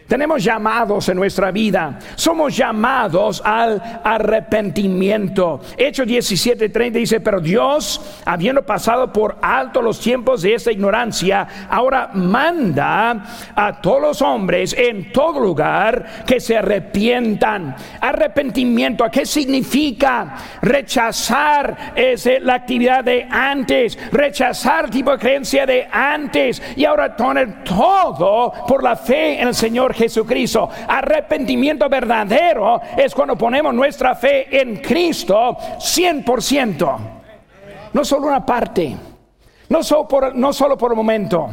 Tenemos 0.09 0.43
llamados 0.43 1.07
en 1.07 1.17
nuestra 1.17 1.51
vida. 1.51 1.99
Somos 2.15 2.57
llamados 2.57 3.43
al 3.45 4.01
arrepentimiento. 4.03 5.61
Hecho 5.77 6.03
17:30 6.03 6.99
dice, 6.99 7.19
pero 7.19 7.39
Dios, 7.39 8.01
habiendo 8.25 8.65
pasado 8.65 9.13
por 9.13 9.37
alto 9.39 9.83
los 9.83 9.99
tiempos 9.99 10.41
de 10.41 10.55
esta 10.55 10.71
ignorancia, 10.71 11.47
ahora 11.69 12.09
manda 12.15 13.23
a 13.55 13.79
todos 13.79 14.01
los 14.01 14.21
hombres 14.23 14.73
en 14.75 15.11
todo 15.11 15.39
lugar 15.39 16.23
que 16.25 16.39
se 16.39 16.57
arrepientan. 16.57 17.75
Arrepentimiento, 18.01 19.03
¿a 19.03 19.11
qué 19.11 19.27
significa? 19.27 20.35
Rechazar 20.63 21.93
ese, 21.95 22.39
la 22.39 22.55
actividad 22.55 23.03
de 23.03 23.27
antes, 23.29 23.95
rechazar 24.11 24.85
el 24.85 24.91
tipo 24.91 25.11
de 25.11 25.19
creencia 25.19 25.67
de 25.67 25.87
antes 25.91 26.59
y 26.75 26.83
ahora 26.83 27.15
poner 27.15 27.63
todo 27.63 28.51
por 28.67 28.81
la 28.81 28.95
fe 28.95 29.39
en 29.39 29.49
el 29.49 29.53
Señor 29.53 29.98
Jesucristo. 29.99 30.69
Arrepentimiento 30.87 31.89
verdadero 31.89 32.81
es 32.95 33.13
cuando 33.13 33.37
ponemos 33.37 33.73
nuestra 33.73 34.15
fe 34.15 34.61
en 34.61 34.77
Cristo 34.77 35.57
100%. 35.77 36.97
No 37.91 38.05
solo 38.05 38.27
una 38.27 38.45
parte. 38.45 38.95
No 39.67 39.83
solo 39.83 40.07
por, 40.07 40.35
no 40.35 40.53
solo 40.53 40.77
por 40.77 40.93
un 40.93 40.97
momento. 40.97 41.49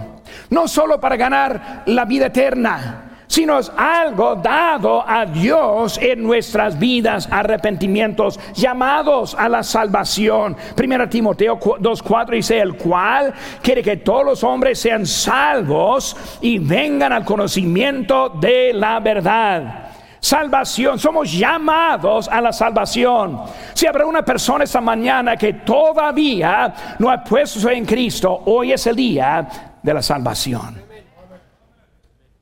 No 0.51 0.69
solo 0.69 1.01
para 1.01 1.17
ganar 1.17 1.83
la 1.87 2.05
vida 2.05 2.27
eterna 2.27 3.16
sino 3.37 3.59
es 3.59 3.71
algo 3.77 4.37
dado 4.37 5.07
a 5.07 5.27
Dios 5.27 5.99
en 6.01 6.23
nuestras 6.23 6.79
vidas, 6.79 7.29
arrepentimientos, 7.31 8.41
llamados 8.55 9.37
a 9.39 9.47
la 9.47 9.63
salvación. 9.63 10.57
Primera 10.75 11.07
Timoteo 11.07 11.61
2.4 11.61 12.31
dice, 12.31 12.59
el 12.59 12.79
cual 12.79 13.35
quiere 13.61 13.83
que 13.83 13.99
todos 13.99 14.25
los 14.25 14.43
hombres 14.43 14.79
sean 14.79 15.05
salvos 15.05 16.17
y 16.41 16.59
vengan 16.59 17.13
al 17.13 17.27
conocimiento 17.27 18.31
de 18.31 18.73
la 18.73 19.01
verdad. 19.01 19.91
Salvación, 20.19 20.99
somos 20.99 21.31
llamados 21.31 22.29
a 22.29 22.41
la 22.41 22.55
salvación. 22.55 23.43
Si 23.75 23.87
habrá 23.87 24.07
una 24.07 24.25
persona 24.25 24.65
esta 24.65 24.81
mañana 24.81 25.37
que 25.37 25.53
todavía 25.53 26.73
no 26.99 27.11
ha 27.11 27.23
puesto 27.23 27.69
en 27.69 27.85
Cristo, 27.85 28.45
hoy 28.47 28.73
es 28.73 28.87
el 28.87 28.97
día 28.97 29.77
de 29.83 29.93
la 29.93 30.01
salvación. 30.01 30.83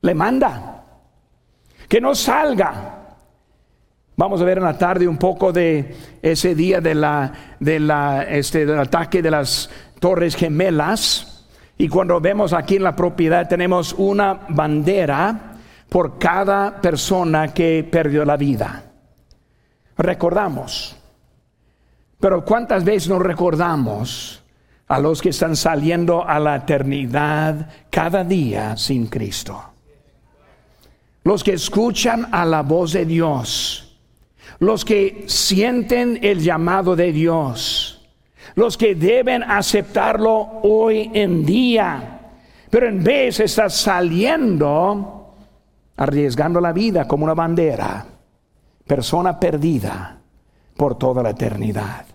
Le 0.01 0.15
manda 0.15 0.74
que 1.89 2.01
no 2.01 2.15
salga. 2.15 2.95
Vamos 4.17 4.41
a 4.41 4.45
ver 4.45 4.59
en 4.59 4.65
la 4.65 4.79
tarde 4.79 5.09
un 5.09 5.17
poco 5.17 5.53
de 5.53 5.97
ese 6.23 6.55
día 6.55 6.81
de 6.81 6.95
la, 6.95 7.33
de 7.59 7.81
la, 7.81 8.23
este, 8.23 8.65
del 8.65 8.79
ataque 8.79 9.23
de 9.23 9.31
las 9.31 9.69
Torres 9.99 10.37
Gemelas. 10.37 11.47
Y 11.77 11.89
cuando 11.89 12.21
vemos 12.21 12.53
aquí 12.53 12.77
en 12.77 12.85
la 12.85 12.95
propiedad 12.95 13.49
tenemos 13.49 13.93
una 13.99 14.47
bandera 14.49 15.55
por 15.89 16.19
cada 16.19 16.81
persona 16.81 17.53
que 17.53 17.87
perdió 17.91 18.25
la 18.25 18.37
vida. 18.37 18.85
Recordamos. 19.97 20.97
Pero 22.21 22.45
¿cuántas 22.45 22.85
veces 22.85 23.09
nos 23.09 23.21
recordamos 23.21 24.43
a 24.87 24.99
los 25.01 25.21
que 25.21 25.31
están 25.31 25.57
saliendo 25.57 26.27
a 26.27 26.39
la 26.39 26.57
eternidad 26.57 27.69
cada 27.91 28.23
día 28.23 28.77
sin 28.77 29.07
Cristo? 29.09 29.74
Los 31.25 31.43
que 31.43 31.55
escuchan 31.55 32.29
a 32.33 32.45
la 32.45 32.63
voz 32.63 32.93
de 32.93 33.05
Dios, 33.05 33.99
los 34.61 34.85
que 34.85 35.25
sienten 35.27 36.21
el 36.23 36.41
llamado 36.41 36.95
de 36.95 37.13
Dios, 37.13 38.07
los 38.55 38.77
que 38.77 38.95
deben 38.95 39.43
aceptarlo 39.43 40.61
hoy 40.63 41.11
en 41.13 41.45
día, 41.45 42.21
pero 42.71 42.89
en 42.89 43.03
vez 43.03 43.41
está 43.41 43.69
saliendo 43.69 45.35
arriesgando 45.97 46.61
la 46.61 46.73
vida 46.73 47.09
como 47.09 47.25
una 47.25 47.35
bandera, 47.35 48.07
persona 48.87 49.39
perdida 49.41 50.21
por 50.77 50.97
toda 50.99 51.23
la 51.23 51.31
eternidad 51.31 52.14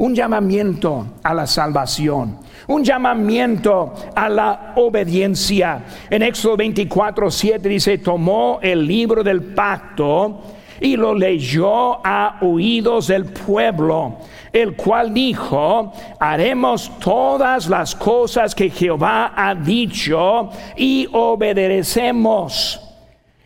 un 0.00 0.14
llamamiento 0.14 1.06
a 1.22 1.34
la 1.34 1.46
salvación, 1.46 2.38
un 2.68 2.82
llamamiento 2.82 3.92
a 4.14 4.30
la 4.30 4.72
obediencia. 4.76 5.84
En 6.08 6.22
Éxodo 6.22 6.56
24, 6.56 7.30
7 7.30 7.68
dice, 7.68 7.98
tomó 7.98 8.60
el 8.62 8.86
libro 8.86 9.22
del 9.22 9.42
pacto 9.42 10.40
y 10.80 10.96
lo 10.96 11.14
leyó 11.14 12.00
a 12.02 12.38
oídos 12.40 13.08
del 13.08 13.26
pueblo, 13.26 14.16
el 14.50 14.74
cual 14.74 15.12
dijo, 15.12 15.92
haremos 16.18 16.98
todas 16.98 17.68
las 17.68 17.94
cosas 17.94 18.54
que 18.54 18.70
Jehová 18.70 19.34
ha 19.36 19.54
dicho 19.54 20.48
y 20.78 21.06
obedecemos. 21.12 22.80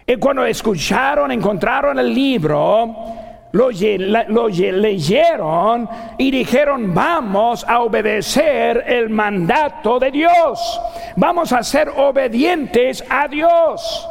Y 0.07 0.15
cuando 0.17 0.45
escucharon, 0.47 1.33
encontraron 1.33 1.99
el 1.99 2.15
libro, 2.15 3.24
lo, 3.55 4.49
leyeron 4.49 5.89
y 6.19 6.31
dijeron, 6.33 6.93
vamos 6.93 7.65
a 7.69 7.81
obedecer 7.83 8.83
el 8.85 9.11
mandato 9.11 10.01
de 10.01 10.11
Dios, 10.11 10.81
vamos 11.15 11.53
a 11.53 11.63
ser 11.63 11.89
obedientes 11.89 13.05
a 13.09 13.29
Dios. 13.29 14.09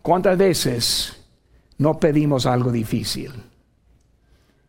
¿Cuántas 0.00 0.38
veces 0.38 1.26
no 1.76 1.98
pedimos 1.98 2.46
algo 2.46 2.72
difícil? 2.72 3.32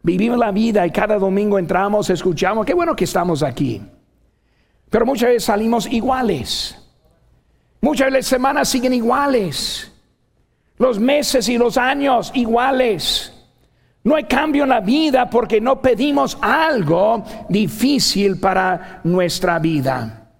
Vivimos 0.01 0.37
la 0.37 0.51
vida 0.51 0.85
y 0.85 0.91
cada 0.91 1.17
domingo 1.17 1.57
entramos, 1.57 2.09
escuchamos, 2.09 2.65
qué 2.65 2.73
bueno 2.73 2.97
que 2.97 3.05
estamos 3.05 3.43
aquí. 3.43 3.81
Pero 4.89 5.05
muchas 5.05 5.29
veces 5.29 5.45
salimos 5.45 5.87
iguales. 5.87 6.75
Muchas 7.79 8.07
veces 8.07 8.13
las 8.13 8.25
semanas 8.25 8.67
siguen 8.67 8.93
iguales. 8.93 9.89
Los 10.77 10.99
meses 10.99 11.47
y 11.47 11.57
los 11.57 11.77
años 11.77 12.31
iguales. 12.33 13.38
No 14.09 14.15
hay 14.15 14.23
cambio 14.23 14.63
en 14.63 14.69
la 14.69 14.79
vida 14.79 15.29
porque 15.29 15.61
no 15.61 15.83
pedimos 15.83 16.35
algo 16.41 17.23
difícil 17.47 18.39
para 18.39 19.01
nuestra 19.03 19.59
vida. 19.59 20.31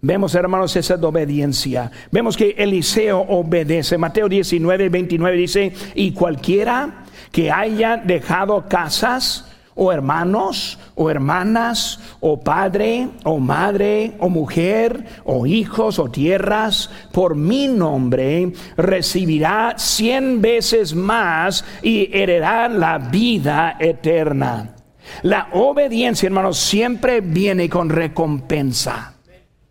Vemos, 0.00 0.34
hermanos, 0.34 0.74
esa 0.74 0.96
obediencia. 0.96 1.92
Vemos 2.10 2.36
que 2.36 2.56
Eliseo 2.58 3.20
obedece. 3.20 3.96
Mateo 3.96 4.28
19, 4.28 4.88
29 4.88 5.36
dice, 5.36 5.72
y 5.94 6.10
cualquiera 6.10 7.04
que 7.30 7.48
haya 7.48 7.96
dejado 7.96 8.68
casas, 8.68 9.53
o 9.74 9.92
hermanos, 9.92 10.78
o 10.94 11.10
hermanas, 11.10 12.00
o 12.20 12.40
padre, 12.40 13.08
o 13.24 13.38
madre, 13.38 14.14
o 14.18 14.28
mujer, 14.28 15.04
o 15.24 15.46
hijos, 15.46 15.98
o 15.98 16.08
tierras, 16.08 16.90
por 17.12 17.34
mi 17.34 17.68
nombre, 17.68 18.52
recibirá 18.76 19.74
cien 19.76 20.40
veces 20.40 20.94
más 20.94 21.64
y 21.82 22.10
heredará 22.12 22.68
la 22.68 22.98
vida 22.98 23.76
eterna. 23.78 24.74
La 25.22 25.48
obediencia, 25.52 26.26
hermanos, 26.26 26.58
siempre 26.58 27.20
viene 27.20 27.68
con 27.68 27.90
recompensa. 27.90 29.14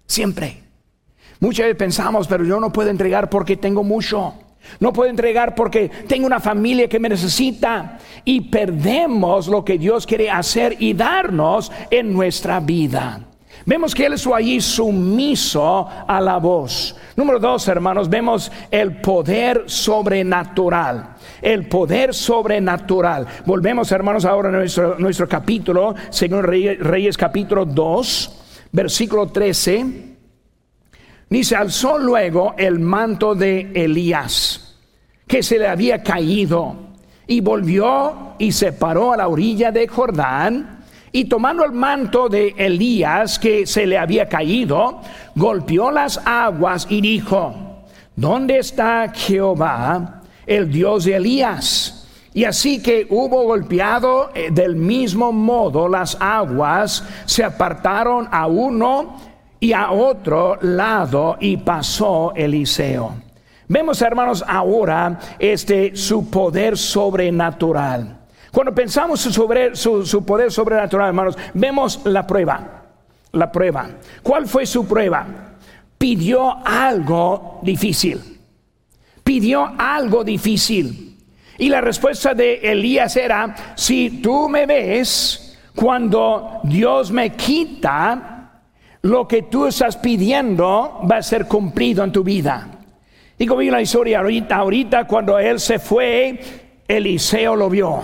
Siempre. 0.05 0.63
Muchas 1.39 1.65
veces 1.65 1.77
pensamos, 1.77 2.27
pero 2.27 2.45
yo 2.45 2.59
no 2.59 2.71
puedo 2.71 2.89
entregar 2.89 3.29
porque 3.29 3.57
tengo 3.57 3.83
mucho. 3.83 4.33
No 4.79 4.93
puedo 4.93 5.09
entregar 5.09 5.55
porque 5.55 5.89
tengo 6.07 6.25
una 6.25 6.39
familia 6.39 6.87
que 6.87 6.99
me 6.99 7.09
necesita 7.09 7.97
y 8.25 8.41
perdemos 8.41 9.47
lo 9.47 9.63
que 9.63 9.77
Dios 9.77 10.05
quiere 10.05 10.29
hacer 10.29 10.75
y 10.79 10.93
darnos 10.93 11.71
en 11.89 12.13
nuestra 12.13 12.59
vida. 12.59 13.21
Vemos 13.65 13.95
que 13.95 14.05
Él 14.05 14.13
es 14.13 14.27
allí 14.27 14.59
sumiso 14.59 15.87
a 16.07 16.19
la 16.19 16.37
voz. 16.37 16.95
Número 17.15 17.39
dos, 17.39 17.67
hermanos, 17.67 18.09
vemos 18.09 18.51
el 18.69 18.99
poder 18.99 19.63
sobrenatural. 19.67 21.15
El 21.41 21.67
poder 21.67 22.13
sobrenatural. 22.13 23.25
Volvemos, 23.45 23.91
hermanos, 23.91 24.25
ahora 24.25 24.49
a 24.49 24.51
nuestro, 24.51 24.99
nuestro 24.99 25.29
capítulo, 25.29 25.95
según 26.09 26.43
Reyes, 26.43 26.79
Reyes 26.79 27.17
capítulo 27.17 27.65
2, 27.65 28.67
versículo 28.71 29.27
13. 29.27 30.12
Dice, 31.29 31.55
alzó 31.55 31.97
luego 31.97 32.53
el 32.57 32.79
manto 32.79 33.35
de 33.35 33.71
Elías, 33.73 34.75
que 35.27 35.41
se 35.41 35.57
le 35.57 35.67
había 35.67 36.03
caído, 36.03 36.75
y 37.27 37.41
volvió 37.41 38.35
y 38.37 38.51
se 38.51 38.73
paró 38.73 39.13
a 39.13 39.17
la 39.17 39.27
orilla 39.27 39.71
de 39.71 39.87
Jordán, 39.87 40.83
y 41.11 41.25
tomando 41.25 41.63
el 41.63 41.71
manto 41.71 42.27
de 42.27 42.55
Elías 42.57 43.37
que 43.37 43.67
se 43.67 43.85
le 43.85 43.97
había 43.97 44.27
caído, 44.27 45.01
golpeó 45.35 45.91
las 45.91 46.19
aguas 46.25 46.87
y 46.89 47.01
dijo, 47.01 47.83
¿dónde 48.15 48.57
está 48.57 49.11
Jehová, 49.13 50.23
el 50.47 50.71
Dios 50.71 51.05
de 51.05 51.15
Elías? 51.15 52.03
Y 52.33 52.45
así 52.45 52.81
que 52.81 53.05
hubo 53.11 53.43
golpeado 53.43 54.31
eh, 54.33 54.49
del 54.51 54.75
mismo 54.75 55.31
modo 55.31 55.87
las 55.87 56.17
aguas, 56.19 57.07
se 57.25 57.43
apartaron 57.43 58.27
a 58.31 58.47
uno 58.47 59.17
y 59.63 59.71
a 59.71 59.91
otro 59.91 60.57
lado 60.59 61.37
y 61.39 61.55
pasó 61.55 62.33
Eliseo. 62.35 63.15
Vemos, 63.69 64.01
hermanos, 64.01 64.43
ahora 64.45 65.17
este 65.39 65.95
su 65.95 66.29
poder 66.29 66.77
sobrenatural. 66.77 68.23
Cuando 68.51 68.75
pensamos 68.75 69.21
sobre 69.21 69.73
su, 69.73 70.05
su 70.05 70.25
poder 70.25 70.51
sobrenatural, 70.51 71.07
hermanos, 71.07 71.37
vemos 71.53 72.01
la 72.03 72.27
prueba. 72.27 72.83
La 73.31 73.49
prueba. 73.49 73.87
¿Cuál 74.21 74.47
fue 74.47 74.65
su 74.65 74.85
prueba? 74.85 75.25
Pidió 75.97 76.57
algo 76.67 77.61
difícil. 77.63 78.19
Pidió 79.23 79.71
algo 79.77 80.25
difícil. 80.25 81.17
Y 81.57 81.69
la 81.69 81.79
respuesta 81.79 82.33
de 82.33 82.55
Elías 82.55 83.15
era, 83.15 83.55
si 83.77 84.21
tú 84.21 84.49
me 84.49 84.65
ves 84.65 85.57
cuando 85.73 86.59
Dios 86.63 87.11
me 87.11 87.29
quita 87.29 88.32
lo 89.03 89.27
que 89.27 89.41
tú 89.43 89.67
estás 89.67 89.97
pidiendo 89.97 91.01
va 91.09 91.17
a 91.17 91.23
ser 91.23 91.45
cumplido 91.45 92.05
en 92.05 92.13
tu 92.13 92.23
vida. 92.23 92.69
Y 93.37 93.45
como 93.45 93.59
vi 93.59 93.69
la 93.69 93.81
historia 93.81 94.19
ahorita, 94.19 94.55
ahorita 94.55 95.07
cuando 95.07 95.37
él 95.37 95.59
se 95.59 95.77
fue, 95.77 96.39
Eliseo 96.87 97.57
lo 97.57 97.69
vio. 97.69 98.01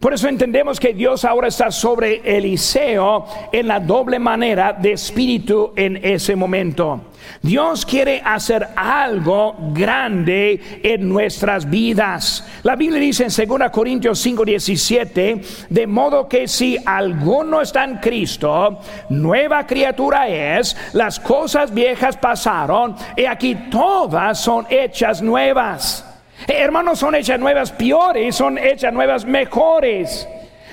Por 0.00 0.14
eso 0.14 0.28
entendemos 0.28 0.78
que 0.78 0.94
Dios 0.94 1.24
ahora 1.24 1.48
está 1.48 1.72
sobre 1.72 2.20
Eliseo 2.24 3.26
en 3.50 3.66
la 3.66 3.80
doble 3.80 4.20
manera 4.20 4.72
de 4.72 4.92
espíritu 4.92 5.72
en 5.74 5.98
ese 6.04 6.36
momento. 6.36 7.00
Dios 7.42 7.84
quiere 7.84 8.22
hacer 8.24 8.68
algo 8.76 9.56
grande 9.72 10.80
en 10.84 11.08
nuestras 11.08 11.68
vidas. 11.68 12.46
La 12.62 12.76
Biblia 12.76 13.00
dice 13.00 13.24
en 13.24 13.48
2 13.48 13.70
Corintios 13.72 14.24
5:17, 14.24 15.42
de 15.68 15.86
modo 15.88 16.28
que 16.28 16.46
si 16.46 16.76
alguno 16.86 17.60
está 17.60 17.82
en 17.82 17.96
Cristo, 17.96 18.80
nueva 19.08 19.66
criatura 19.66 20.28
es, 20.28 20.76
las 20.92 21.18
cosas 21.18 21.74
viejas 21.74 22.16
pasaron 22.16 22.94
y 23.16 23.24
aquí 23.24 23.56
todas 23.68 24.38
son 24.38 24.64
hechas 24.70 25.20
nuevas. 25.20 26.07
Hermanos, 26.48 26.98
son 26.98 27.14
hechas 27.14 27.38
nuevas 27.38 27.72
peores, 27.72 28.34
son 28.34 28.56
hechas 28.56 28.92
nuevas 28.92 29.26
mejores. 29.26 30.26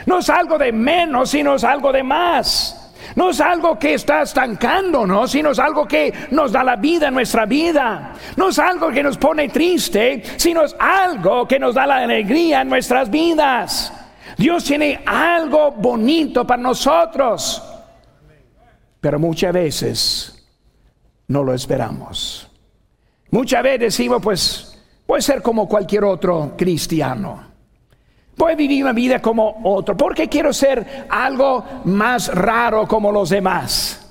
No 0.06 0.20
es 0.20 0.30
algo 0.30 0.58
de 0.58 0.72
menos, 0.72 1.32
sino 1.32 1.56
es 1.56 1.64
algo 1.66 1.92
de 1.92 2.02
más. 2.02 2.82
No 3.16 3.30
es 3.30 3.42
algo 3.42 3.78
que 3.78 3.94
está 3.94 4.22
estancándonos, 4.22 5.32
sino 5.32 5.52
es 5.52 5.60
algo 5.60 5.86
que 5.86 6.14
nos 6.32 6.54
da 6.54 6.64
la 6.64 6.78
vida 6.78 7.10
en 7.10 7.14
nuestra 7.14 7.46
vida. 7.46 8.14
No 8.38 8.50
es 8.50 8.60
algo 8.60 8.90
que 8.90 9.04
nos 9.04 9.18
pone 9.18 9.50
triste, 9.50 10.24
sino 10.38 10.64
es 10.64 10.76
algo 10.80 11.48
que 11.48 11.60
nos 11.60 11.76
da 11.76 11.86
la 11.86 11.98
alegría 11.98 12.62
en 12.62 12.70
nuestras 12.70 13.10
vidas. 13.10 13.94
Dios 14.38 14.64
tiene 14.64 15.02
algo 15.06 15.72
bonito 15.72 16.48
para 16.48 16.62
nosotros, 16.62 17.62
pero 19.00 19.20
muchas 19.20 19.54
veces 19.54 20.48
no 21.28 21.44
lo 21.44 21.54
esperamos. 21.54 22.50
Muchas 23.30 23.64
veces 23.64 23.80
decimos, 23.80 24.22
pues 24.22 24.75
Puede 25.06 25.22
ser 25.22 25.41
como 25.41 25.68
cualquier 25.68 26.04
otro 26.04 26.54
cristiano. 26.58 27.44
Puede 28.36 28.56
vivir 28.56 28.84
una 28.84 28.94
vida 28.94 29.22
como 29.22 29.62
otro. 29.63 29.96
Porque 29.96 30.28
quiero 30.28 30.52
ser 30.52 31.06
algo 31.10 31.63
más 31.86 32.34
raro 32.34 32.88
como 32.88 33.12
los 33.12 33.30
demás. 33.30 34.02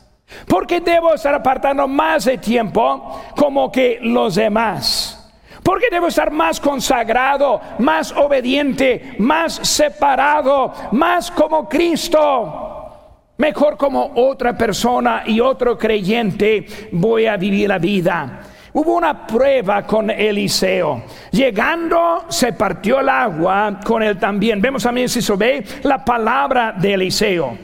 Porque 0.46 0.80
debo 0.80 1.14
estar 1.14 1.34
apartando 1.34 1.86
más 1.86 2.24
de 2.24 2.38
tiempo 2.38 3.22
como 3.36 3.70
que 3.70 3.98
los 4.02 4.36
demás. 4.36 5.20
Porque 5.62 5.86
debo 5.90 6.08
estar 6.08 6.30
más 6.30 6.60
consagrado, 6.60 7.60
más 7.78 8.12
obediente, 8.12 9.16
más 9.18 9.54
separado, 9.54 10.72
más 10.92 11.30
como 11.30 11.68
Cristo. 11.68 12.70
Mejor 13.36 13.76
como 13.76 14.12
otra 14.14 14.56
persona 14.56 15.24
y 15.26 15.40
otro 15.40 15.76
creyente 15.76 16.66
voy 16.92 17.26
a 17.26 17.36
vivir 17.36 17.68
la 17.68 17.78
vida. 17.78 18.42
Hubo 18.76 18.96
una 18.96 19.24
prueba 19.24 19.86
con 19.86 20.10
Eliseo. 20.10 21.04
Llegando, 21.30 22.24
se 22.28 22.54
partió 22.54 22.98
el 22.98 23.08
agua 23.08 23.78
con 23.84 24.02
él 24.02 24.18
también. 24.18 24.60
Vemos 24.60 24.82
también, 24.82 25.08
si 25.08 25.22
se 25.22 25.36
ve, 25.36 25.64
la 25.84 26.04
palabra 26.04 26.74
de 26.76 26.94
Eliseo. 26.94 27.56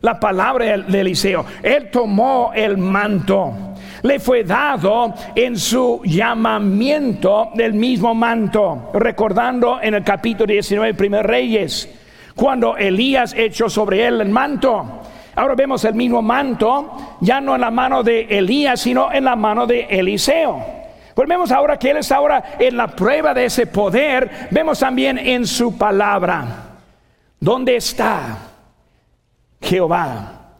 La 0.00 0.18
palabra 0.18 0.76
de 0.78 1.00
Eliseo. 1.00 1.46
Él 1.62 1.88
tomó 1.88 2.50
el 2.52 2.78
manto. 2.78 3.76
Le 4.02 4.18
fue 4.18 4.42
dado 4.42 5.14
en 5.36 5.56
su 5.56 6.00
llamamiento 6.04 7.50
del 7.54 7.72
mismo 7.74 8.12
manto. 8.12 8.90
Recordando 8.92 9.78
en 9.80 9.94
el 9.94 10.02
capítulo 10.02 10.52
19 10.52 10.88
de 10.88 10.94
Primer 10.94 11.24
Reyes, 11.24 11.88
cuando 12.34 12.76
Elías 12.76 13.34
echó 13.38 13.70
sobre 13.70 14.04
él 14.04 14.20
el 14.20 14.30
manto 14.30 15.00
Ahora 15.36 15.54
vemos 15.54 15.84
el 15.84 15.94
mismo 15.94 16.22
manto, 16.22 17.18
ya 17.20 17.42
no 17.42 17.54
en 17.54 17.60
la 17.60 17.70
mano 17.70 18.02
de 18.02 18.22
Elías, 18.22 18.80
sino 18.80 19.12
en 19.12 19.24
la 19.24 19.36
mano 19.36 19.66
de 19.66 19.82
Eliseo. 19.82 20.64
Pues 21.14 21.28
vemos 21.28 21.52
ahora 21.52 21.78
que 21.78 21.90
Él 21.90 21.98
está 21.98 22.16
ahora 22.16 22.56
en 22.58 22.74
la 22.76 22.88
prueba 22.88 23.34
de 23.34 23.44
ese 23.44 23.66
poder, 23.66 24.48
vemos 24.50 24.78
también 24.78 25.18
en 25.18 25.46
su 25.46 25.76
palabra. 25.76 26.78
¿Dónde 27.38 27.76
está 27.76 28.38
Jehová 29.60 30.56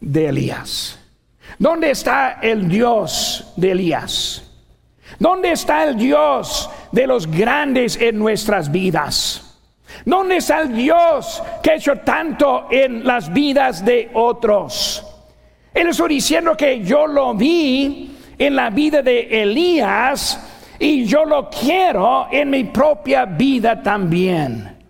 de 0.00 0.28
Elías? 0.28 0.98
¿Dónde 1.58 1.90
está 1.90 2.38
el 2.40 2.68
Dios 2.68 3.52
de 3.56 3.72
Elías? 3.72 4.50
¿Dónde 5.18 5.52
está 5.52 5.84
el 5.84 5.96
Dios 5.96 6.70
de 6.92 7.06
los 7.06 7.26
grandes 7.26 7.96
en 8.00 8.18
nuestras 8.18 8.72
vidas? 8.72 9.51
¿Dónde 10.04 10.36
está 10.36 10.62
el 10.62 10.74
Dios 10.74 11.42
que 11.62 11.70
ha 11.70 11.74
hecho 11.74 11.96
tanto 11.98 12.66
en 12.70 13.04
las 13.04 13.32
vidas 13.32 13.84
de 13.84 14.10
otros? 14.14 15.06
Él 15.72 15.88
está 15.88 16.06
diciendo 16.06 16.56
que 16.56 16.82
yo 16.82 17.06
lo 17.06 17.34
vi 17.34 18.16
en 18.36 18.56
la 18.56 18.70
vida 18.70 19.02
de 19.02 19.42
Elías 19.42 20.74
y 20.78 21.04
yo 21.04 21.24
lo 21.24 21.48
quiero 21.48 22.26
en 22.30 22.50
mi 22.50 22.64
propia 22.64 23.24
vida 23.24 23.80
también. 23.80 24.81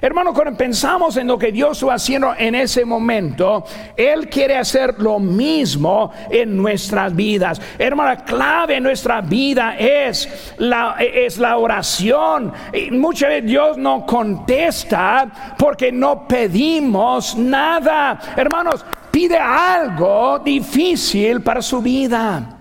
Hermano, 0.00 0.34
cuando 0.34 0.56
pensamos 0.56 1.16
en 1.16 1.26
lo 1.28 1.38
que 1.38 1.52
Dios 1.52 1.82
está 1.82 1.94
haciendo 1.94 2.34
en 2.36 2.54
ese 2.54 2.84
momento, 2.84 3.64
Él 3.96 4.28
quiere 4.28 4.56
hacer 4.56 4.96
lo 4.98 5.18
mismo 5.18 6.12
en 6.30 6.56
nuestras 6.56 7.14
vidas. 7.14 7.60
Hermano, 7.78 8.10
la 8.10 8.24
clave 8.24 8.76
en 8.76 8.82
nuestra 8.82 9.20
vida 9.20 9.76
es 9.78 10.54
la, 10.58 10.96
es 10.98 11.38
la 11.38 11.56
oración. 11.56 12.52
Muchas 12.90 13.28
veces 13.28 13.50
Dios 13.50 13.78
no 13.78 14.04
contesta 14.04 15.54
porque 15.56 15.90
no 15.92 16.26
pedimos 16.26 17.36
nada. 17.36 18.18
Hermanos, 18.36 18.84
pide 19.10 19.38
algo 19.38 20.40
difícil 20.40 21.40
para 21.40 21.62
su 21.62 21.80
vida. 21.80 22.58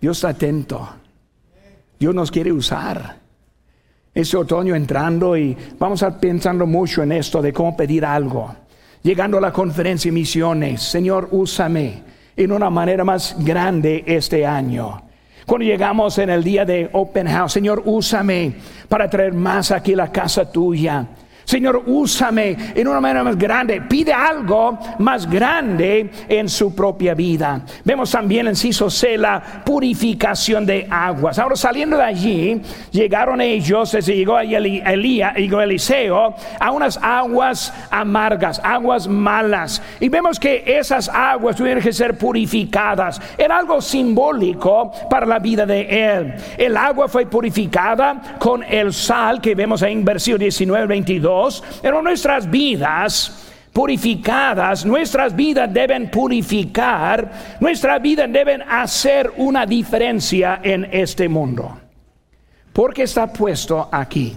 Dios 0.00 0.16
está 0.16 0.30
atento. 0.30 0.88
Dios 1.98 2.14
nos 2.14 2.30
quiere 2.30 2.50
usar. 2.50 3.19
Este 4.20 4.36
otoño 4.36 4.74
entrando 4.74 5.34
y 5.34 5.56
vamos 5.78 6.02
a 6.02 6.08
estar 6.08 6.20
pensando 6.20 6.66
mucho 6.66 7.02
en 7.02 7.12
esto 7.12 7.40
de 7.40 7.54
cómo 7.54 7.74
pedir 7.74 8.04
algo. 8.04 8.54
Llegando 9.02 9.38
a 9.38 9.40
la 9.40 9.50
conferencia 9.50 10.10
de 10.10 10.14
misiones, 10.14 10.82
Señor, 10.82 11.28
úsame 11.30 12.02
en 12.36 12.52
una 12.52 12.68
manera 12.68 13.02
más 13.02 13.34
grande 13.38 14.04
este 14.06 14.44
año. 14.44 15.04
Cuando 15.46 15.64
llegamos 15.64 16.18
en 16.18 16.28
el 16.28 16.44
día 16.44 16.66
de 16.66 16.90
Open 16.92 17.28
House, 17.28 17.52
Señor, 17.52 17.82
úsame 17.86 18.56
para 18.90 19.08
traer 19.08 19.32
más 19.32 19.70
aquí 19.70 19.94
la 19.94 20.12
casa 20.12 20.52
tuya. 20.52 21.06
Señor, 21.50 21.82
úsame 21.86 22.56
en 22.76 22.86
una 22.86 23.00
manera 23.00 23.24
más 23.24 23.36
grande. 23.36 23.80
Pide 23.80 24.12
algo 24.12 24.78
más 25.00 25.28
grande 25.28 26.08
en 26.28 26.48
su 26.48 26.72
propia 26.72 27.12
vida. 27.12 27.62
Vemos 27.84 28.12
también 28.12 28.46
en 28.46 28.54
Ciso 28.54 28.88
C 28.88 29.18
la 29.18 29.42
purificación 29.64 30.64
de 30.64 30.86
aguas. 30.88 31.40
Ahora 31.40 31.56
saliendo 31.56 31.96
de 31.96 32.04
allí, 32.04 32.62
llegaron 32.92 33.40
ellos, 33.40 33.90
se 33.90 34.00
llegó 34.00 34.36
a 34.36 34.44
Elías, 34.44 35.34
Eliseo, 35.36 36.36
a 36.60 36.70
unas 36.70 36.96
aguas 37.02 37.74
amargas, 37.90 38.60
aguas 38.62 39.08
malas. 39.08 39.82
Y 39.98 40.08
vemos 40.08 40.38
que 40.38 40.62
esas 40.64 41.08
aguas 41.08 41.56
tuvieron 41.56 41.82
que 41.82 41.92
ser 41.92 42.16
purificadas. 42.16 43.20
Era 43.36 43.58
algo 43.58 43.80
simbólico 43.80 44.92
para 45.10 45.26
la 45.26 45.40
vida 45.40 45.66
de 45.66 45.80
él. 45.80 46.34
El 46.56 46.76
agua 46.76 47.08
fue 47.08 47.26
purificada 47.26 48.36
con 48.38 48.62
el 48.62 48.92
sal 48.92 49.40
que 49.40 49.56
vemos 49.56 49.82
ahí 49.82 49.94
en 49.94 50.04
versículo 50.04 50.38
19, 50.38 50.86
22 50.86 51.39
pero 51.82 52.02
nuestras 52.02 52.50
vidas 52.50 53.50
purificadas, 53.72 54.84
nuestras 54.84 55.34
vidas 55.34 55.72
deben 55.72 56.10
purificar, 56.10 57.58
nuestras 57.60 58.02
vidas 58.02 58.30
deben 58.32 58.62
hacer 58.62 59.32
una 59.36 59.64
diferencia 59.66 60.60
en 60.62 60.88
este 60.90 61.28
mundo. 61.28 61.78
Porque 62.72 63.02
está 63.02 63.32
puesto 63.32 63.88
aquí. 63.90 64.36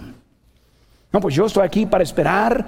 No, 1.12 1.20
pues 1.20 1.34
yo 1.34 1.46
estoy 1.46 1.64
aquí 1.64 1.86
para 1.86 2.02
esperar 2.02 2.66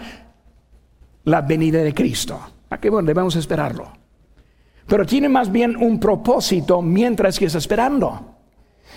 la 1.25 1.41
venida 1.41 1.83
de 1.83 1.93
Cristo. 1.93 2.41
¿A 2.71 2.79
qué 2.79 2.91
bueno 2.91 3.07
debemos 3.07 3.35
esperarlo? 3.37 3.93
Pero 4.87 5.05
tiene 5.05 5.29
más 5.29 5.51
bien 5.51 5.77
un 5.77 5.99
propósito 5.99 6.81
mientras 6.81 7.39
que 7.39 7.47
está 7.47 7.59
esperando. 7.59 8.37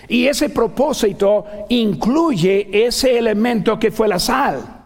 Y 0.08 0.28
ese 0.28 0.50
propósito 0.50 1.46
incluye 1.70 2.70
ese 2.88 3.18
elemento 3.18 3.80
que 3.80 3.92
fue 3.92 4.08
la 4.08 4.20
sal. 4.20 4.79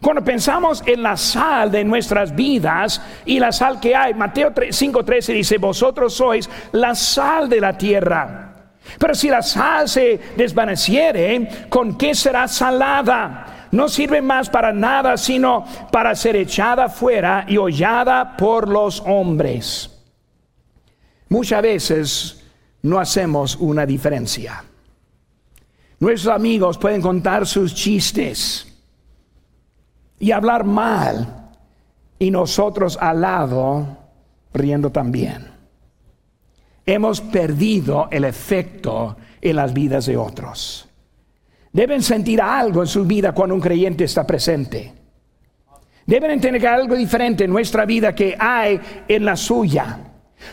Cuando 0.00 0.22
pensamos 0.22 0.82
en 0.86 1.02
la 1.02 1.16
sal 1.16 1.70
de 1.70 1.84
nuestras 1.84 2.34
vidas 2.34 3.00
y 3.24 3.40
la 3.40 3.50
sal 3.50 3.80
que 3.80 3.96
hay, 3.96 4.14
Mateo 4.14 4.52
5:13 4.52 5.34
dice, 5.34 5.58
vosotros 5.58 6.14
sois 6.14 6.48
la 6.72 6.94
sal 6.94 7.48
de 7.48 7.60
la 7.60 7.76
tierra. 7.76 8.54
Pero 8.98 9.14
si 9.14 9.28
la 9.28 9.42
sal 9.42 9.88
se 9.88 10.18
desvaneciere, 10.36 11.66
¿con 11.68 11.98
qué 11.98 12.14
será 12.14 12.46
salada? 12.46 13.68
No 13.72 13.88
sirve 13.88 14.22
más 14.22 14.48
para 14.48 14.72
nada, 14.72 15.16
sino 15.16 15.64
para 15.92 16.14
ser 16.14 16.36
echada 16.36 16.88
fuera 16.88 17.44
y 17.46 17.58
hollada 17.58 18.36
por 18.36 18.68
los 18.68 19.00
hombres. 19.00 19.90
Muchas 21.28 21.60
veces 21.60 22.44
no 22.82 22.98
hacemos 22.98 23.56
una 23.56 23.84
diferencia. 23.84 24.64
Nuestros 26.00 26.34
amigos 26.34 26.78
pueden 26.78 27.02
contar 27.02 27.46
sus 27.46 27.74
chistes 27.74 28.67
y 30.18 30.32
hablar 30.32 30.64
mal 30.64 31.50
y 32.18 32.30
nosotros 32.30 32.98
al 33.00 33.20
lado 33.20 33.96
riendo 34.52 34.90
también. 34.90 35.46
Hemos 36.84 37.20
perdido 37.20 38.08
el 38.10 38.24
efecto 38.24 39.16
en 39.40 39.56
las 39.56 39.72
vidas 39.72 40.06
de 40.06 40.16
otros. 40.16 40.88
Deben 41.72 42.02
sentir 42.02 42.40
algo 42.40 42.80
en 42.80 42.88
su 42.88 43.04
vida 43.04 43.32
cuando 43.32 43.54
un 43.54 43.60
creyente 43.60 44.04
está 44.04 44.26
presente. 44.26 44.92
Deben 46.06 46.30
entender 46.30 46.66
algo 46.66 46.96
diferente 46.96 47.44
en 47.44 47.50
nuestra 47.50 47.84
vida 47.84 48.14
que 48.14 48.34
hay 48.38 48.80
en 49.06 49.24
la 49.24 49.36
suya. 49.36 49.98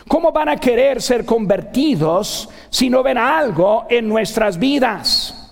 ¿Cómo 0.06 0.30
van 0.30 0.50
a 0.50 0.56
querer 0.56 1.00
ser 1.00 1.24
convertidos 1.24 2.48
si 2.68 2.90
no 2.90 3.02
ven 3.02 3.16
algo 3.16 3.86
en 3.88 4.06
nuestras 4.06 4.58
vidas? 4.58 5.46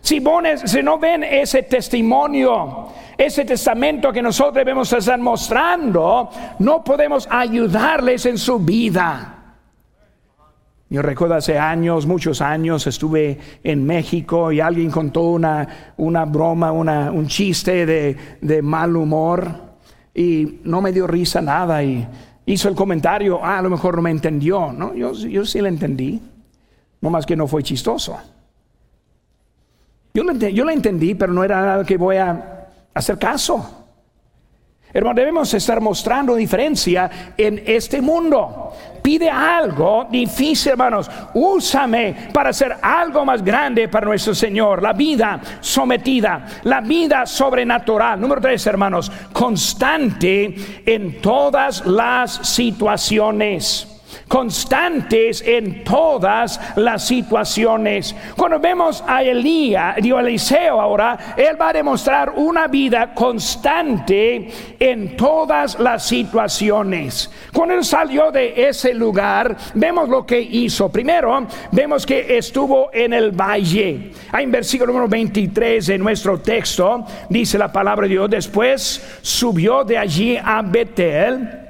Si, 0.00 0.22
si 0.64 0.82
no 0.82 0.98
ven 0.98 1.22
ese 1.22 1.62
testimonio, 1.62 2.88
ese 3.16 3.44
testamento 3.44 4.12
que 4.12 4.22
nosotros 4.22 4.54
debemos 4.54 4.92
estar 4.92 5.18
mostrando, 5.18 6.30
no 6.58 6.82
podemos 6.82 7.28
ayudarles 7.30 8.26
en 8.26 8.38
su 8.38 8.58
vida. 8.58 9.34
Yo 10.90 11.02
recuerdo 11.02 11.34
hace 11.34 11.58
años, 11.58 12.06
muchos 12.06 12.40
años, 12.40 12.86
estuve 12.86 13.38
en 13.62 13.84
México 13.84 14.52
y 14.52 14.60
alguien 14.60 14.90
contó 14.90 15.22
una, 15.22 15.92
una 15.96 16.24
broma, 16.24 16.70
una, 16.72 17.10
un 17.10 17.26
chiste 17.26 17.84
de, 17.86 18.16
de, 18.40 18.62
mal 18.62 18.96
humor 18.96 19.50
y 20.14 20.60
no 20.62 20.80
me 20.80 20.92
dio 20.92 21.06
risa 21.06 21.40
nada 21.40 21.82
y 21.82 22.06
hizo 22.46 22.68
el 22.68 22.74
comentario, 22.74 23.40
ah, 23.42 23.58
a 23.58 23.62
lo 23.62 23.70
mejor 23.70 23.96
no 23.96 24.02
me 24.02 24.10
entendió. 24.10 24.72
¿no? 24.72 24.94
Yo, 24.94 25.12
yo 25.14 25.44
sí 25.44 25.60
le 25.60 25.68
entendí, 25.68 26.20
no 27.00 27.10
más 27.10 27.26
que 27.26 27.34
no 27.34 27.48
fue 27.48 27.62
chistoso. 27.62 28.16
Yo 30.12 30.22
lo, 30.22 30.32
yo 30.32 30.64
lo 30.64 30.70
entendí, 30.70 31.16
pero 31.16 31.32
no 31.32 31.42
era 31.42 31.60
nada 31.60 31.84
que 31.84 31.96
voy 31.96 32.18
a 32.18 32.53
hacer 32.94 33.18
caso. 33.18 33.84
Hermano, 34.92 35.16
debemos 35.16 35.52
estar 35.52 35.80
mostrando 35.80 36.36
diferencia 36.36 37.10
en 37.36 37.64
este 37.66 38.00
mundo. 38.00 38.72
Pide 39.02 39.28
algo 39.28 40.06
difícil, 40.08 40.70
hermanos. 40.70 41.10
Úsame 41.34 42.28
para 42.32 42.50
hacer 42.50 42.76
algo 42.80 43.24
más 43.24 43.42
grande 43.42 43.88
para 43.88 44.06
nuestro 44.06 44.36
Señor. 44.36 44.80
La 44.80 44.92
vida 44.92 45.40
sometida, 45.60 46.46
la 46.62 46.80
vida 46.80 47.26
sobrenatural. 47.26 48.20
Número 48.20 48.40
tres, 48.40 48.64
hermanos, 48.68 49.10
constante 49.32 50.54
en 50.86 51.20
todas 51.20 51.84
las 51.84 52.30
situaciones 52.46 53.93
constantes 54.28 55.42
en 55.46 55.84
todas 55.84 56.60
las 56.76 57.06
situaciones. 57.06 58.14
Cuando 58.36 58.58
vemos 58.58 59.02
a 59.06 59.22
Elías, 59.22 59.96
digo 60.00 60.18
Eliseo 60.18 60.80
ahora, 60.80 61.34
él 61.36 61.60
va 61.60 61.68
a 61.70 61.72
demostrar 61.72 62.32
una 62.36 62.66
vida 62.66 63.14
constante 63.14 64.48
en 64.78 65.16
todas 65.16 65.78
las 65.78 66.06
situaciones. 66.06 67.30
Cuando 67.52 67.74
él 67.74 67.84
salió 67.84 68.30
de 68.30 68.68
ese 68.68 68.94
lugar, 68.94 69.56
vemos 69.74 70.08
lo 70.08 70.26
que 70.26 70.40
hizo. 70.40 70.90
Primero, 70.90 71.46
vemos 71.70 72.06
que 72.06 72.36
estuvo 72.36 72.90
en 72.92 73.12
el 73.12 73.32
valle. 73.32 74.12
Hay 74.32 74.44
en 74.44 74.50
versículo 74.50 74.92
número 74.92 75.08
23 75.08 75.86
de 75.86 75.98
nuestro 75.98 76.40
texto, 76.40 77.04
dice 77.28 77.58
la 77.58 77.72
palabra 77.72 78.06
de 78.06 78.14
Dios, 78.14 78.30
después 78.30 79.18
subió 79.22 79.84
de 79.84 79.98
allí 79.98 80.36
a 80.36 80.62
Betel 80.62 81.63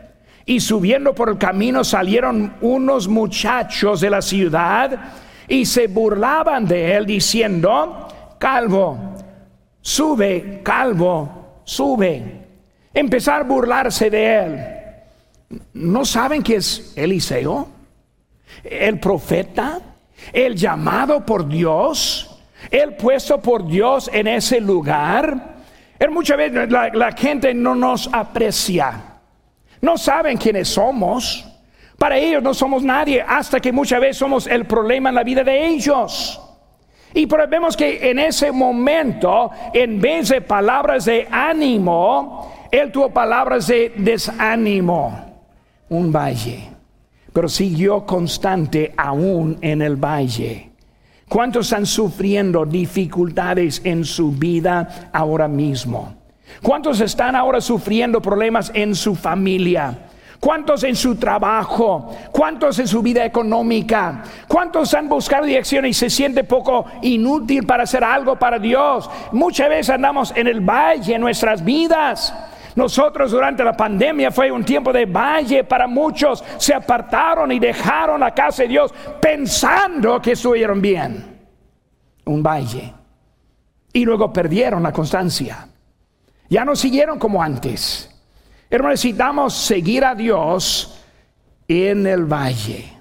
y 0.46 0.60
subiendo 0.60 1.14
por 1.14 1.30
el 1.30 1.38
camino 1.38 1.84
salieron 1.84 2.56
unos 2.60 3.08
muchachos 3.08 4.00
de 4.00 4.10
la 4.10 4.20
ciudad 4.20 5.12
y 5.48 5.64
se 5.64 5.86
burlaban 5.86 6.66
de 6.66 6.94
él 6.94 7.06
diciendo, 7.06 8.08
calvo, 8.38 9.14
sube, 9.80 10.60
calvo, 10.62 11.60
sube. 11.64 12.42
Empezar 12.92 13.40
a 13.40 13.44
burlarse 13.44 14.10
de 14.10 14.36
él. 14.36 15.60
¿No 15.74 16.04
saben 16.04 16.42
que 16.42 16.56
es 16.56 16.92
Eliseo? 16.96 17.68
El 18.62 19.00
profeta, 19.00 19.80
el 20.32 20.54
llamado 20.54 21.24
por 21.24 21.48
Dios, 21.48 22.38
el 22.70 22.94
puesto 22.96 23.40
por 23.40 23.66
Dios 23.66 24.10
en 24.12 24.26
ese 24.26 24.60
lugar. 24.60 25.54
Muchas 26.10 26.36
veces 26.36 26.70
la, 26.70 26.90
la 26.90 27.12
gente 27.12 27.54
no 27.54 27.74
nos 27.74 28.10
aprecia. 28.12 29.13
No 29.84 29.98
saben 29.98 30.38
quiénes 30.38 30.68
somos. 30.68 31.44
Para 31.98 32.16
ellos 32.16 32.42
no 32.42 32.54
somos 32.54 32.82
nadie 32.82 33.20
hasta 33.20 33.60
que 33.60 33.70
muchas 33.70 34.00
veces 34.00 34.16
somos 34.16 34.46
el 34.46 34.64
problema 34.64 35.10
en 35.10 35.14
la 35.14 35.22
vida 35.22 35.44
de 35.44 35.66
ellos. 35.66 36.40
Y 37.12 37.26
vemos 37.26 37.76
que 37.76 38.10
en 38.10 38.18
ese 38.18 38.50
momento, 38.50 39.50
en 39.74 40.00
vez 40.00 40.30
de 40.30 40.40
palabras 40.40 41.04
de 41.04 41.28
ánimo, 41.30 42.66
él 42.72 42.90
tuvo 42.90 43.10
palabras 43.10 43.66
de 43.66 43.92
desánimo. 43.94 45.42
Un 45.90 46.10
valle. 46.10 46.70
Pero 47.30 47.46
siguió 47.46 48.06
constante 48.06 48.94
aún 48.96 49.58
en 49.60 49.82
el 49.82 49.96
valle. 49.96 50.70
¿Cuántos 51.28 51.66
están 51.66 51.84
sufriendo 51.84 52.64
dificultades 52.64 53.82
en 53.84 54.06
su 54.06 54.32
vida 54.32 55.10
ahora 55.12 55.46
mismo? 55.46 56.23
¿Cuántos 56.62 57.00
están 57.00 57.36
ahora 57.36 57.60
sufriendo 57.60 58.20
problemas 58.20 58.70
en 58.74 58.94
su 58.94 59.14
familia? 59.14 59.98
¿Cuántos 60.44 60.84
en 60.84 60.94
su 60.94 61.16
trabajo? 61.16 62.14
¿Cuántos 62.30 62.78
en 62.78 62.86
su 62.86 63.00
vida 63.00 63.24
económica? 63.24 64.22
¿Cuántos 64.46 64.92
han 64.92 65.08
buscado 65.08 65.46
dirección 65.46 65.86
y 65.86 65.94
se 65.94 66.10
siente 66.10 66.44
poco 66.44 66.84
inútil 67.00 67.64
para 67.64 67.84
hacer 67.84 68.04
algo 68.04 68.36
para 68.36 68.58
Dios? 68.58 69.08
Muchas 69.32 69.70
veces 69.70 69.90
andamos 69.90 70.34
en 70.36 70.46
el 70.46 70.60
valle 70.60 71.14
en 71.14 71.22
nuestras 71.22 71.64
vidas. 71.64 72.34
Nosotros 72.76 73.30
durante 73.30 73.64
la 73.64 73.74
pandemia 73.74 74.30
fue 74.30 74.50
un 74.50 74.66
tiempo 74.66 74.92
de 74.92 75.06
valle 75.06 75.64
para 75.64 75.86
muchos. 75.86 76.44
Se 76.58 76.74
apartaron 76.74 77.50
y 77.50 77.58
dejaron 77.58 78.20
la 78.20 78.34
casa 78.34 78.64
de 78.64 78.68
Dios 78.68 78.92
pensando 79.22 80.20
que 80.20 80.32
estuvieron 80.32 80.82
bien. 80.82 81.38
Un 82.26 82.42
valle. 82.42 82.92
Y 83.94 84.04
luego 84.04 84.30
perdieron 84.30 84.82
la 84.82 84.92
constancia. 84.92 85.68
Ya 86.48 86.64
no 86.64 86.76
siguieron 86.76 87.18
como 87.18 87.42
antes. 87.42 88.10
Hermanos, 88.70 89.04
necesitamos 89.04 89.54
seguir 89.54 90.04
a 90.04 90.14
Dios 90.14 91.02
en 91.68 92.06
el 92.06 92.24
valle, 92.24 92.92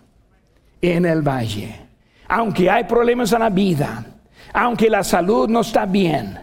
en 0.82 1.06
el 1.06 1.22
valle. 1.22 1.88
Aunque 2.28 2.70
hay 2.70 2.86
problemas 2.86 3.32
en 3.34 3.40
la 3.40 3.50
vida, 3.50 4.06
aunque 4.54 4.90
la 4.90 5.04
salud 5.04 5.50
no 5.50 5.62
está 5.62 5.86
bien, 5.86 6.40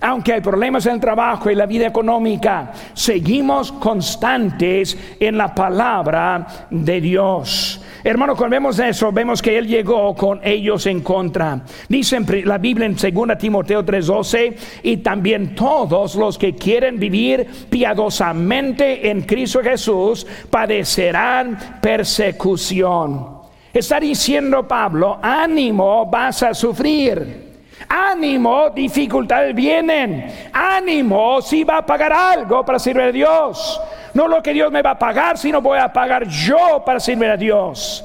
aunque 0.00 0.32
hay 0.32 0.40
problemas 0.40 0.86
en 0.86 0.94
el 0.94 1.00
trabajo 1.00 1.50
y 1.50 1.54
la 1.54 1.66
vida 1.66 1.86
económica, 1.86 2.72
seguimos 2.94 3.70
constantes 3.72 4.96
en 5.20 5.36
la 5.36 5.54
palabra 5.54 6.46
de 6.70 7.00
Dios. 7.00 7.79
Hermano, 8.02 8.34
cuando 8.34 8.54
vemos 8.54 8.78
eso, 8.78 9.12
vemos 9.12 9.42
que 9.42 9.58
Él 9.58 9.66
llegó 9.66 10.14
con 10.14 10.40
ellos 10.42 10.86
en 10.86 11.00
contra. 11.00 11.60
Dice 11.88 12.18
la 12.44 12.58
Biblia 12.58 12.86
en 12.86 12.96
2 12.96 13.38
Timoteo 13.38 13.84
3:12, 13.84 14.56
y 14.82 14.98
también 14.98 15.54
todos 15.54 16.14
los 16.14 16.38
que 16.38 16.54
quieren 16.54 16.98
vivir 16.98 17.46
piadosamente 17.68 19.10
en 19.10 19.22
Cristo 19.22 19.60
Jesús 19.62 20.26
padecerán 20.48 21.80
persecución. 21.82 23.40
Está 23.72 24.00
diciendo 24.00 24.66
Pablo, 24.66 25.18
ánimo, 25.22 26.06
vas 26.06 26.42
a 26.42 26.54
sufrir. 26.54 27.49
Ánimo, 27.88 28.70
dificultades 28.70 29.54
vienen. 29.54 30.50
Ánimo, 30.52 31.40
si 31.42 31.64
va 31.64 31.78
a 31.78 31.86
pagar 31.86 32.12
algo 32.12 32.64
para 32.64 32.78
servir 32.78 33.02
a 33.02 33.12
Dios. 33.12 33.80
No 34.14 34.28
lo 34.28 34.42
que 34.42 34.52
Dios 34.52 34.70
me 34.70 34.82
va 34.82 34.92
a 34.92 34.98
pagar, 34.98 35.38
sino 35.38 35.60
voy 35.60 35.78
a 35.78 35.92
pagar 35.92 36.26
yo 36.28 36.82
para 36.84 37.00
servir 37.00 37.30
a 37.30 37.36
Dios. 37.36 38.04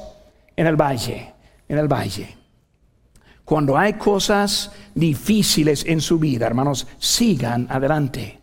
En 0.55 0.67
el 0.67 0.75
valle, 0.75 1.33
en 1.67 1.77
el 1.77 1.87
valle. 1.87 2.35
Cuando 3.43 3.77
hay 3.77 3.93
cosas 3.93 4.71
difíciles 4.93 5.85
en 5.85 6.01
su 6.01 6.17
vida, 6.17 6.47
hermanos, 6.47 6.87
sigan 6.97 7.67
adelante. 7.69 8.39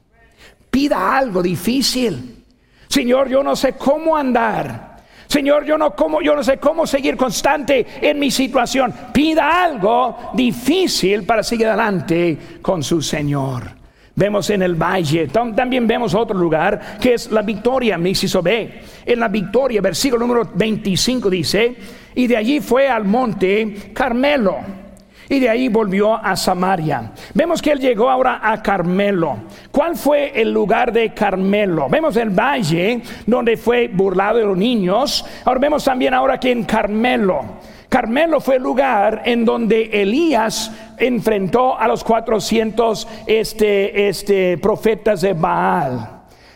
Pida 0.70 1.16
algo 1.16 1.42
difícil. 1.42 2.44
Señor, 2.88 3.28
yo 3.28 3.42
no 3.42 3.56
sé 3.56 3.72
cómo 3.72 4.16
andar. 4.16 4.91
Señor, 5.32 5.64
yo 5.64 5.78
no, 5.78 5.94
yo 6.20 6.36
no 6.36 6.44
sé 6.44 6.58
cómo 6.58 6.86
seguir 6.86 7.16
constante 7.16 7.86
en 8.02 8.18
mi 8.18 8.30
situación. 8.30 8.92
Pida 9.14 9.64
algo 9.64 10.14
difícil 10.34 11.22
para 11.22 11.42
seguir 11.42 11.68
adelante 11.68 12.36
con 12.60 12.82
su 12.82 13.00
Señor. 13.00 13.62
Vemos 14.14 14.50
en 14.50 14.60
el 14.60 14.74
valle, 14.74 15.28
también 15.28 15.86
vemos 15.86 16.14
otro 16.14 16.36
lugar 16.36 16.98
que 17.00 17.14
es 17.14 17.32
la 17.32 17.40
victoria. 17.40 17.94
En 17.94 19.20
la 19.20 19.28
victoria, 19.28 19.80
versículo 19.80 20.26
número 20.26 20.50
25 20.52 21.30
dice, 21.30 21.76
y 22.14 22.26
de 22.26 22.36
allí 22.36 22.60
fue 22.60 22.90
al 22.90 23.06
monte 23.06 23.90
Carmelo. 23.94 24.81
Y 25.32 25.40
de 25.40 25.48
ahí 25.48 25.68
volvió 25.68 26.14
a 26.14 26.36
Samaria. 26.36 27.10
Vemos 27.32 27.62
que 27.62 27.72
él 27.72 27.80
llegó 27.80 28.10
ahora 28.10 28.40
a 28.42 28.62
Carmelo. 28.62 29.38
¿Cuál 29.70 29.96
fue 29.96 30.38
el 30.38 30.52
lugar 30.52 30.92
de 30.92 31.14
Carmelo? 31.14 31.88
Vemos 31.88 32.18
el 32.18 32.28
valle 32.28 33.00
donde 33.24 33.56
fue 33.56 33.88
burlado 33.88 34.36
de 34.36 34.44
los 34.44 34.58
niños. 34.58 35.24
Ahora 35.46 35.58
vemos 35.58 35.82
también 35.84 36.12
ahora 36.12 36.38
que 36.38 36.50
en 36.50 36.64
Carmelo. 36.64 37.40
Carmelo 37.88 38.42
fue 38.42 38.56
el 38.56 38.62
lugar 38.62 39.22
en 39.24 39.46
donde 39.46 40.02
Elías 40.02 40.70
enfrentó 40.98 41.78
a 41.78 41.88
los 41.88 42.04
400 42.04 43.08
este, 43.26 44.08
este, 44.08 44.58
profetas 44.58 45.22
de 45.22 45.32
Baal. 45.32 46.11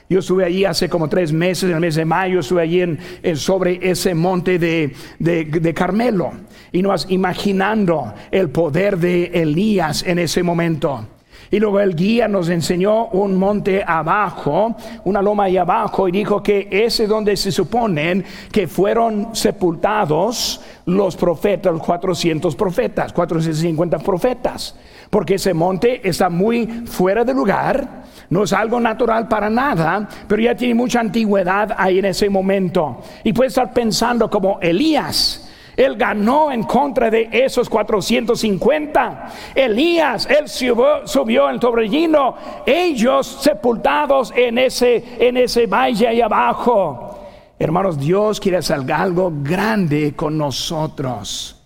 Yo 0.08 0.20
estuve 0.20 0.44
allí 0.44 0.64
hace 0.64 0.88
como 0.88 1.08
tres 1.08 1.32
meses, 1.32 1.64
en 1.64 1.74
el 1.74 1.80
mes 1.80 1.96
de 1.96 2.04
mayo, 2.04 2.38
estuve 2.38 2.62
allí 2.62 2.80
en, 2.80 2.98
sobre 3.36 3.90
ese 3.90 4.14
monte 4.14 4.58
de, 4.58 4.94
de, 5.18 5.74
Carmelo. 5.74 6.32
Y 6.70 6.80
nos 6.82 7.10
imaginando 7.10 8.14
el 8.30 8.50
poder 8.50 8.98
de 8.98 9.24
Elías 9.34 10.04
en 10.06 10.20
ese 10.20 10.44
momento. 10.44 11.08
Y 11.50 11.58
luego 11.58 11.80
el 11.80 11.94
guía 11.94 12.28
nos 12.28 12.48
enseñó 12.48 13.06
un 13.06 13.36
monte 13.36 13.82
abajo, 13.84 14.76
una 15.04 15.22
loma 15.22 15.44
ahí 15.44 15.56
abajo, 15.56 16.08
y 16.08 16.12
dijo 16.12 16.42
que 16.42 16.68
ese 16.70 17.04
es 17.04 17.08
donde 17.08 17.36
se 17.36 17.50
suponen 17.50 18.24
que 18.50 18.66
fueron 18.68 19.34
sepultados 19.34 20.60
los 20.86 21.16
profetas, 21.16 21.72
los 21.72 21.82
400 21.82 22.54
profetas, 22.54 23.12
450 23.12 23.98
profetas. 23.98 24.76
Porque 25.10 25.34
ese 25.34 25.54
monte 25.54 26.08
está 26.08 26.28
muy 26.28 26.66
fuera 26.86 27.24
de 27.24 27.34
lugar, 27.34 28.05
no 28.30 28.44
es 28.44 28.52
algo 28.52 28.80
natural 28.80 29.28
para 29.28 29.50
nada, 29.50 30.08
pero 30.26 30.42
ya 30.42 30.54
tiene 30.54 30.74
mucha 30.74 31.00
antigüedad 31.00 31.74
ahí 31.76 31.98
en 31.98 32.06
ese 32.06 32.28
momento. 32.28 33.02
Y 33.24 33.32
puede 33.32 33.48
estar 33.48 33.72
pensando 33.72 34.28
como 34.30 34.58
Elías 34.60 35.46
él 35.76 35.96
ganó 35.96 36.50
en 36.50 36.62
contra 36.62 37.10
de 37.10 37.28
esos 37.30 37.68
450. 37.68 39.28
Elías, 39.54 40.26
él 40.26 40.48
subió, 40.48 41.06
subió 41.06 41.50
el 41.50 41.60
torbellino. 41.60 42.34
Ellos 42.64 43.26
sepultados 43.42 44.32
en 44.34 44.56
ese, 44.56 45.04
en 45.18 45.36
ese 45.36 45.66
valle 45.66 46.08
ahí 46.08 46.20
abajo. 46.22 47.20
Hermanos, 47.58 47.98
Dios 47.98 48.40
quiere 48.40 48.58
hacer 48.58 48.90
algo 48.90 49.30
grande 49.42 50.14
con 50.16 50.38
nosotros. 50.38 51.62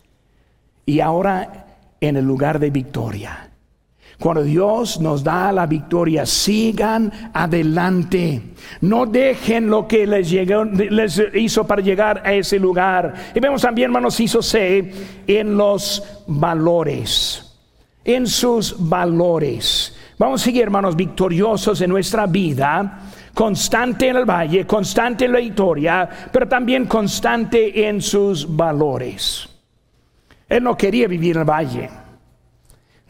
Y 0.84 0.98
ahora 0.98 1.66
en 2.00 2.16
el 2.16 2.24
lugar 2.24 2.58
de 2.58 2.70
victoria. 2.70 3.49
Cuando 4.20 4.42
Dios 4.42 5.00
nos 5.00 5.24
da 5.24 5.50
la 5.50 5.64
victoria, 5.64 6.26
sigan 6.26 7.10
adelante. 7.32 8.42
No 8.82 9.06
dejen 9.06 9.70
lo 9.70 9.88
que 9.88 10.06
les, 10.06 10.28
llegó, 10.28 10.64
les 10.64 11.22
hizo 11.32 11.66
para 11.66 11.80
llegar 11.80 12.22
a 12.22 12.34
ese 12.34 12.58
lugar. 12.58 13.14
Y 13.34 13.40
vemos 13.40 13.62
también, 13.62 13.86
hermanos, 13.86 14.20
hizo 14.20 14.42
C 14.42 14.92
en 15.26 15.56
los 15.56 16.22
valores. 16.26 17.56
En 18.04 18.26
sus 18.26 18.76
valores. 18.78 19.96
Vamos 20.18 20.42
a 20.42 20.44
seguir, 20.44 20.64
hermanos, 20.64 20.94
victoriosos 20.94 21.80
en 21.80 21.88
nuestra 21.88 22.26
vida 22.26 23.00
constante 23.32 24.08
en 24.08 24.16
el 24.16 24.24
valle, 24.26 24.66
constante 24.66 25.24
en 25.24 25.32
la 25.32 25.38
victoria, 25.38 26.08
pero 26.30 26.46
también 26.46 26.84
constante 26.84 27.88
en 27.88 28.02
sus 28.02 28.54
valores. 28.54 29.48
Él 30.46 30.62
no 30.62 30.76
quería 30.76 31.08
vivir 31.08 31.36
en 31.36 31.40
el 31.40 31.48
valle. 31.48 31.99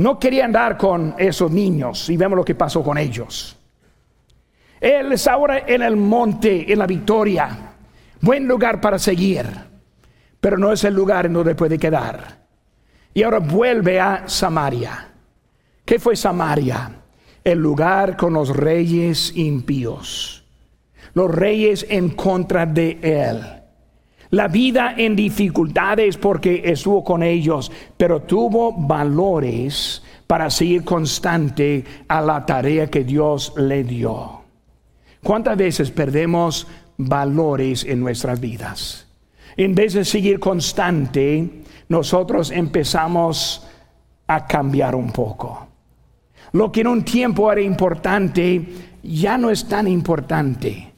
No 0.01 0.19
quería 0.19 0.47
andar 0.47 0.79
con 0.79 1.15
esos 1.19 1.51
niños 1.51 2.09
y 2.09 2.17
vemos 2.17 2.35
lo 2.39 2.43
que 2.43 2.55
pasó 2.55 2.83
con 2.83 2.97
ellos. 2.97 3.55
Él 4.81 5.13
es 5.13 5.29
ahora 5.29 5.65
en 5.67 5.83
el 5.83 5.95
monte, 5.95 6.73
en 6.73 6.79
la 6.79 6.87
victoria. 6.87 7.75
Buen 8.19 8.49
lugar 8.49 8.81
para 8.81 8.99
seguir, 8.99 9.45
pero 10.41 10.57
no 10.57 10.73
es 10.73 10.85
el 10.85 10.95
lugar 10.95 11.27
en 11.27 11.35
donde 11.35 11.55
puede 11.55 11.79
quedar. 11.79 12.39
Y 13.13 13.23
ahora 13.23 13.41
vuelve 13.41 14.01
a 14.01 14.27
Samaria. 14.27 15.07
¿Qué 15.85 15.99
fue 15.99 16.17
Samaria? 16.17 16.93
El 17.45 17.59
lugar 17.59 18.17
con 18.17 18.33
los 18.33 18.57
reyes 18.57 19.37
impíos. 19.37 20.47
Los 21.13 21.31
reyes 21.31 21.85
en 21.91 22.09
contra 22.09 22.65
de 22.65 22.99
él 23.03 23.60
la 24.31 24.49
vida 24.49 24.95
en 24.97 25.17
dificultades 25.17 26.17
porque 26.17 26.63
estuvo 26.65 27.03
con 27.03 27.23
ellos, 27.23 27.71
pero 27.97 28.23
tuvo 28.23 28.73
valores 28.73 30.03
para 30.27 30.49
seguir 30.51 30.85
constante 30.85 31.85
a 32.07 32.21
la 32.21 32.47
tarea 32.47 32.87
que 32.89 33.03
Dios 33.03 33.53
le 33.57 33.83
dio. 33.83 34.43
¿Cuántas 35.23 35.57
veces 35.57 35.91
perdemos 35.91 36.67
valores 36.97 37.85
en 37.85 38.01
nuestras 38.01 38.41
vidas? 38.41 39.07
En 39.57 39.75
vez 39.75 39.95
de 39.95 40.05
seguir 40.05 40.39
constante, 40.39 41.63
nosotros 41.89 42.53
empezamos 42.53 43.67
a 44.29 44.47
cambiar 44.47 44.95
un 44.95 45.11
poco. 45.11 45.67
Lo 46.53 46.71
que 46.71 46.83
en 46.83 46.87
un 46.87 47.05
tiempo 47.05 47.51
era 47.51 47.61
importante 47.61 48.65
ya 49.03 49.37
no 49.37 49.51
es 49.51 49.67
tan 49.67 49.89
importante. 49.89 50.90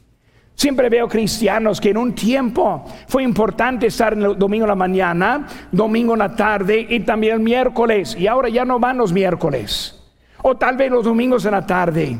Siempre 0.55 0.89
veo 0.89 1.09
cristianos 1.09 1.81
que 1.81 1.91
en 1.91 1.97
un 1.97 2.15
tiempo 2.15 2.85
fue 3.09 3.23
importante 3.23 3.87
estar 3.87 4.13
el 4.13 4.39
domingo 4.39 4.65
en 4.65 4.69
la 4.69 4.75
mañana, 4.75 5.47
domingo 5.71 6.13
en 6.13 6.21
la 6.21 6.37
tarde 6.37 6.87
y 6.89 7.01
también 7.01 7.35
el 7.35 7.41
miércoles. 7.41 8.17
Y 8.19 8.27
ahora 8.27 8.49
ya 8.49 8.65
no 8.65 8.79
van 8.79 8.99
los 8.99 9.13
miércoles. 9.13 9.99
O 10.43 10.57
tal 10.57 10.77
vez 10.77 10.91
los 10.91 11.05
domingos 11.05 11.45
en 11.47 11.53
la 11.53 11.67
tarde. 11.67 12.19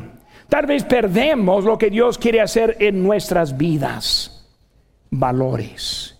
Tal 0.49 0.65
vez 0.65 0.83
perdemos 0.83 1.63
lo 1.63 1.77
que 1.77 1.89
Dios 1.89 2.17
quiere 2.17 2.41
hacer 2.41 2.77
en 2.79 3.01
nuestras 3.01 3.57
vidas. 3.57 4.45
Valores, 5.09 6.19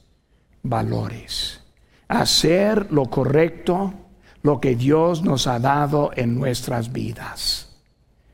valores. 0.62 1.62
Hacer 2.08 2.92
lo 2.92 3.06
correcto, 3.06 3.94
lo 4.44 4.60
que 4.60 4.76
Dios 4.76 5.24
nos 5.24 5.48
ha 5.48 5.60
dado 5.60 6.12
en 6.16 6.40
nuestras 6.40 6.92
vidas. 6.92 7.82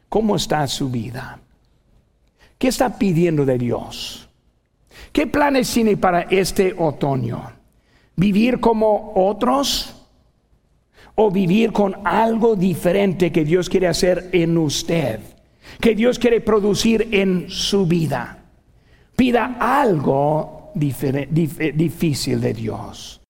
¿Cómo 0.10 0.36
está 0.36 0.68
su 0.68 0.90
vida? 0.90 1.40
¿Qué 2.60 2.68
está 2.68 3.00
pidiendo 3.00 3.46
de 3.46 3.58
Dios? 3.58 4.30
¿Qué 5.14 5.26
planes 5.26 5.74
tiene 5.74 5.96
para 5.96 6.24
este 6.24 6.76
otoño? 6.78 7.42
¿Vivir 8.18 8.60
como 8.60 9.14
otros? 9.16 9.96
¿O 11.16 11.32
vivir 11.32 11.72
con 11.72 11.96
algo 12.06 12.58
diferente 12.58 13.32
que 13.32 13.46
Dios 13.46 13.70
quiere 13.70 13.88
hacer 13.88 14.30
en 14.34 14.58
usted? 14.58 15.22
Que 15.80 15.96
Dios 15.96 16.20
quiere 16.20 16.42
producir 16.42 17.08
en 17.12 17.50
su 17.50 17.88
vida. 17.88 18.44
Pida 19.16 19.56
algo 19.60 20.72
difícil 20.76 22.42
de 22.42 22.54
Dios. 22.54 23.16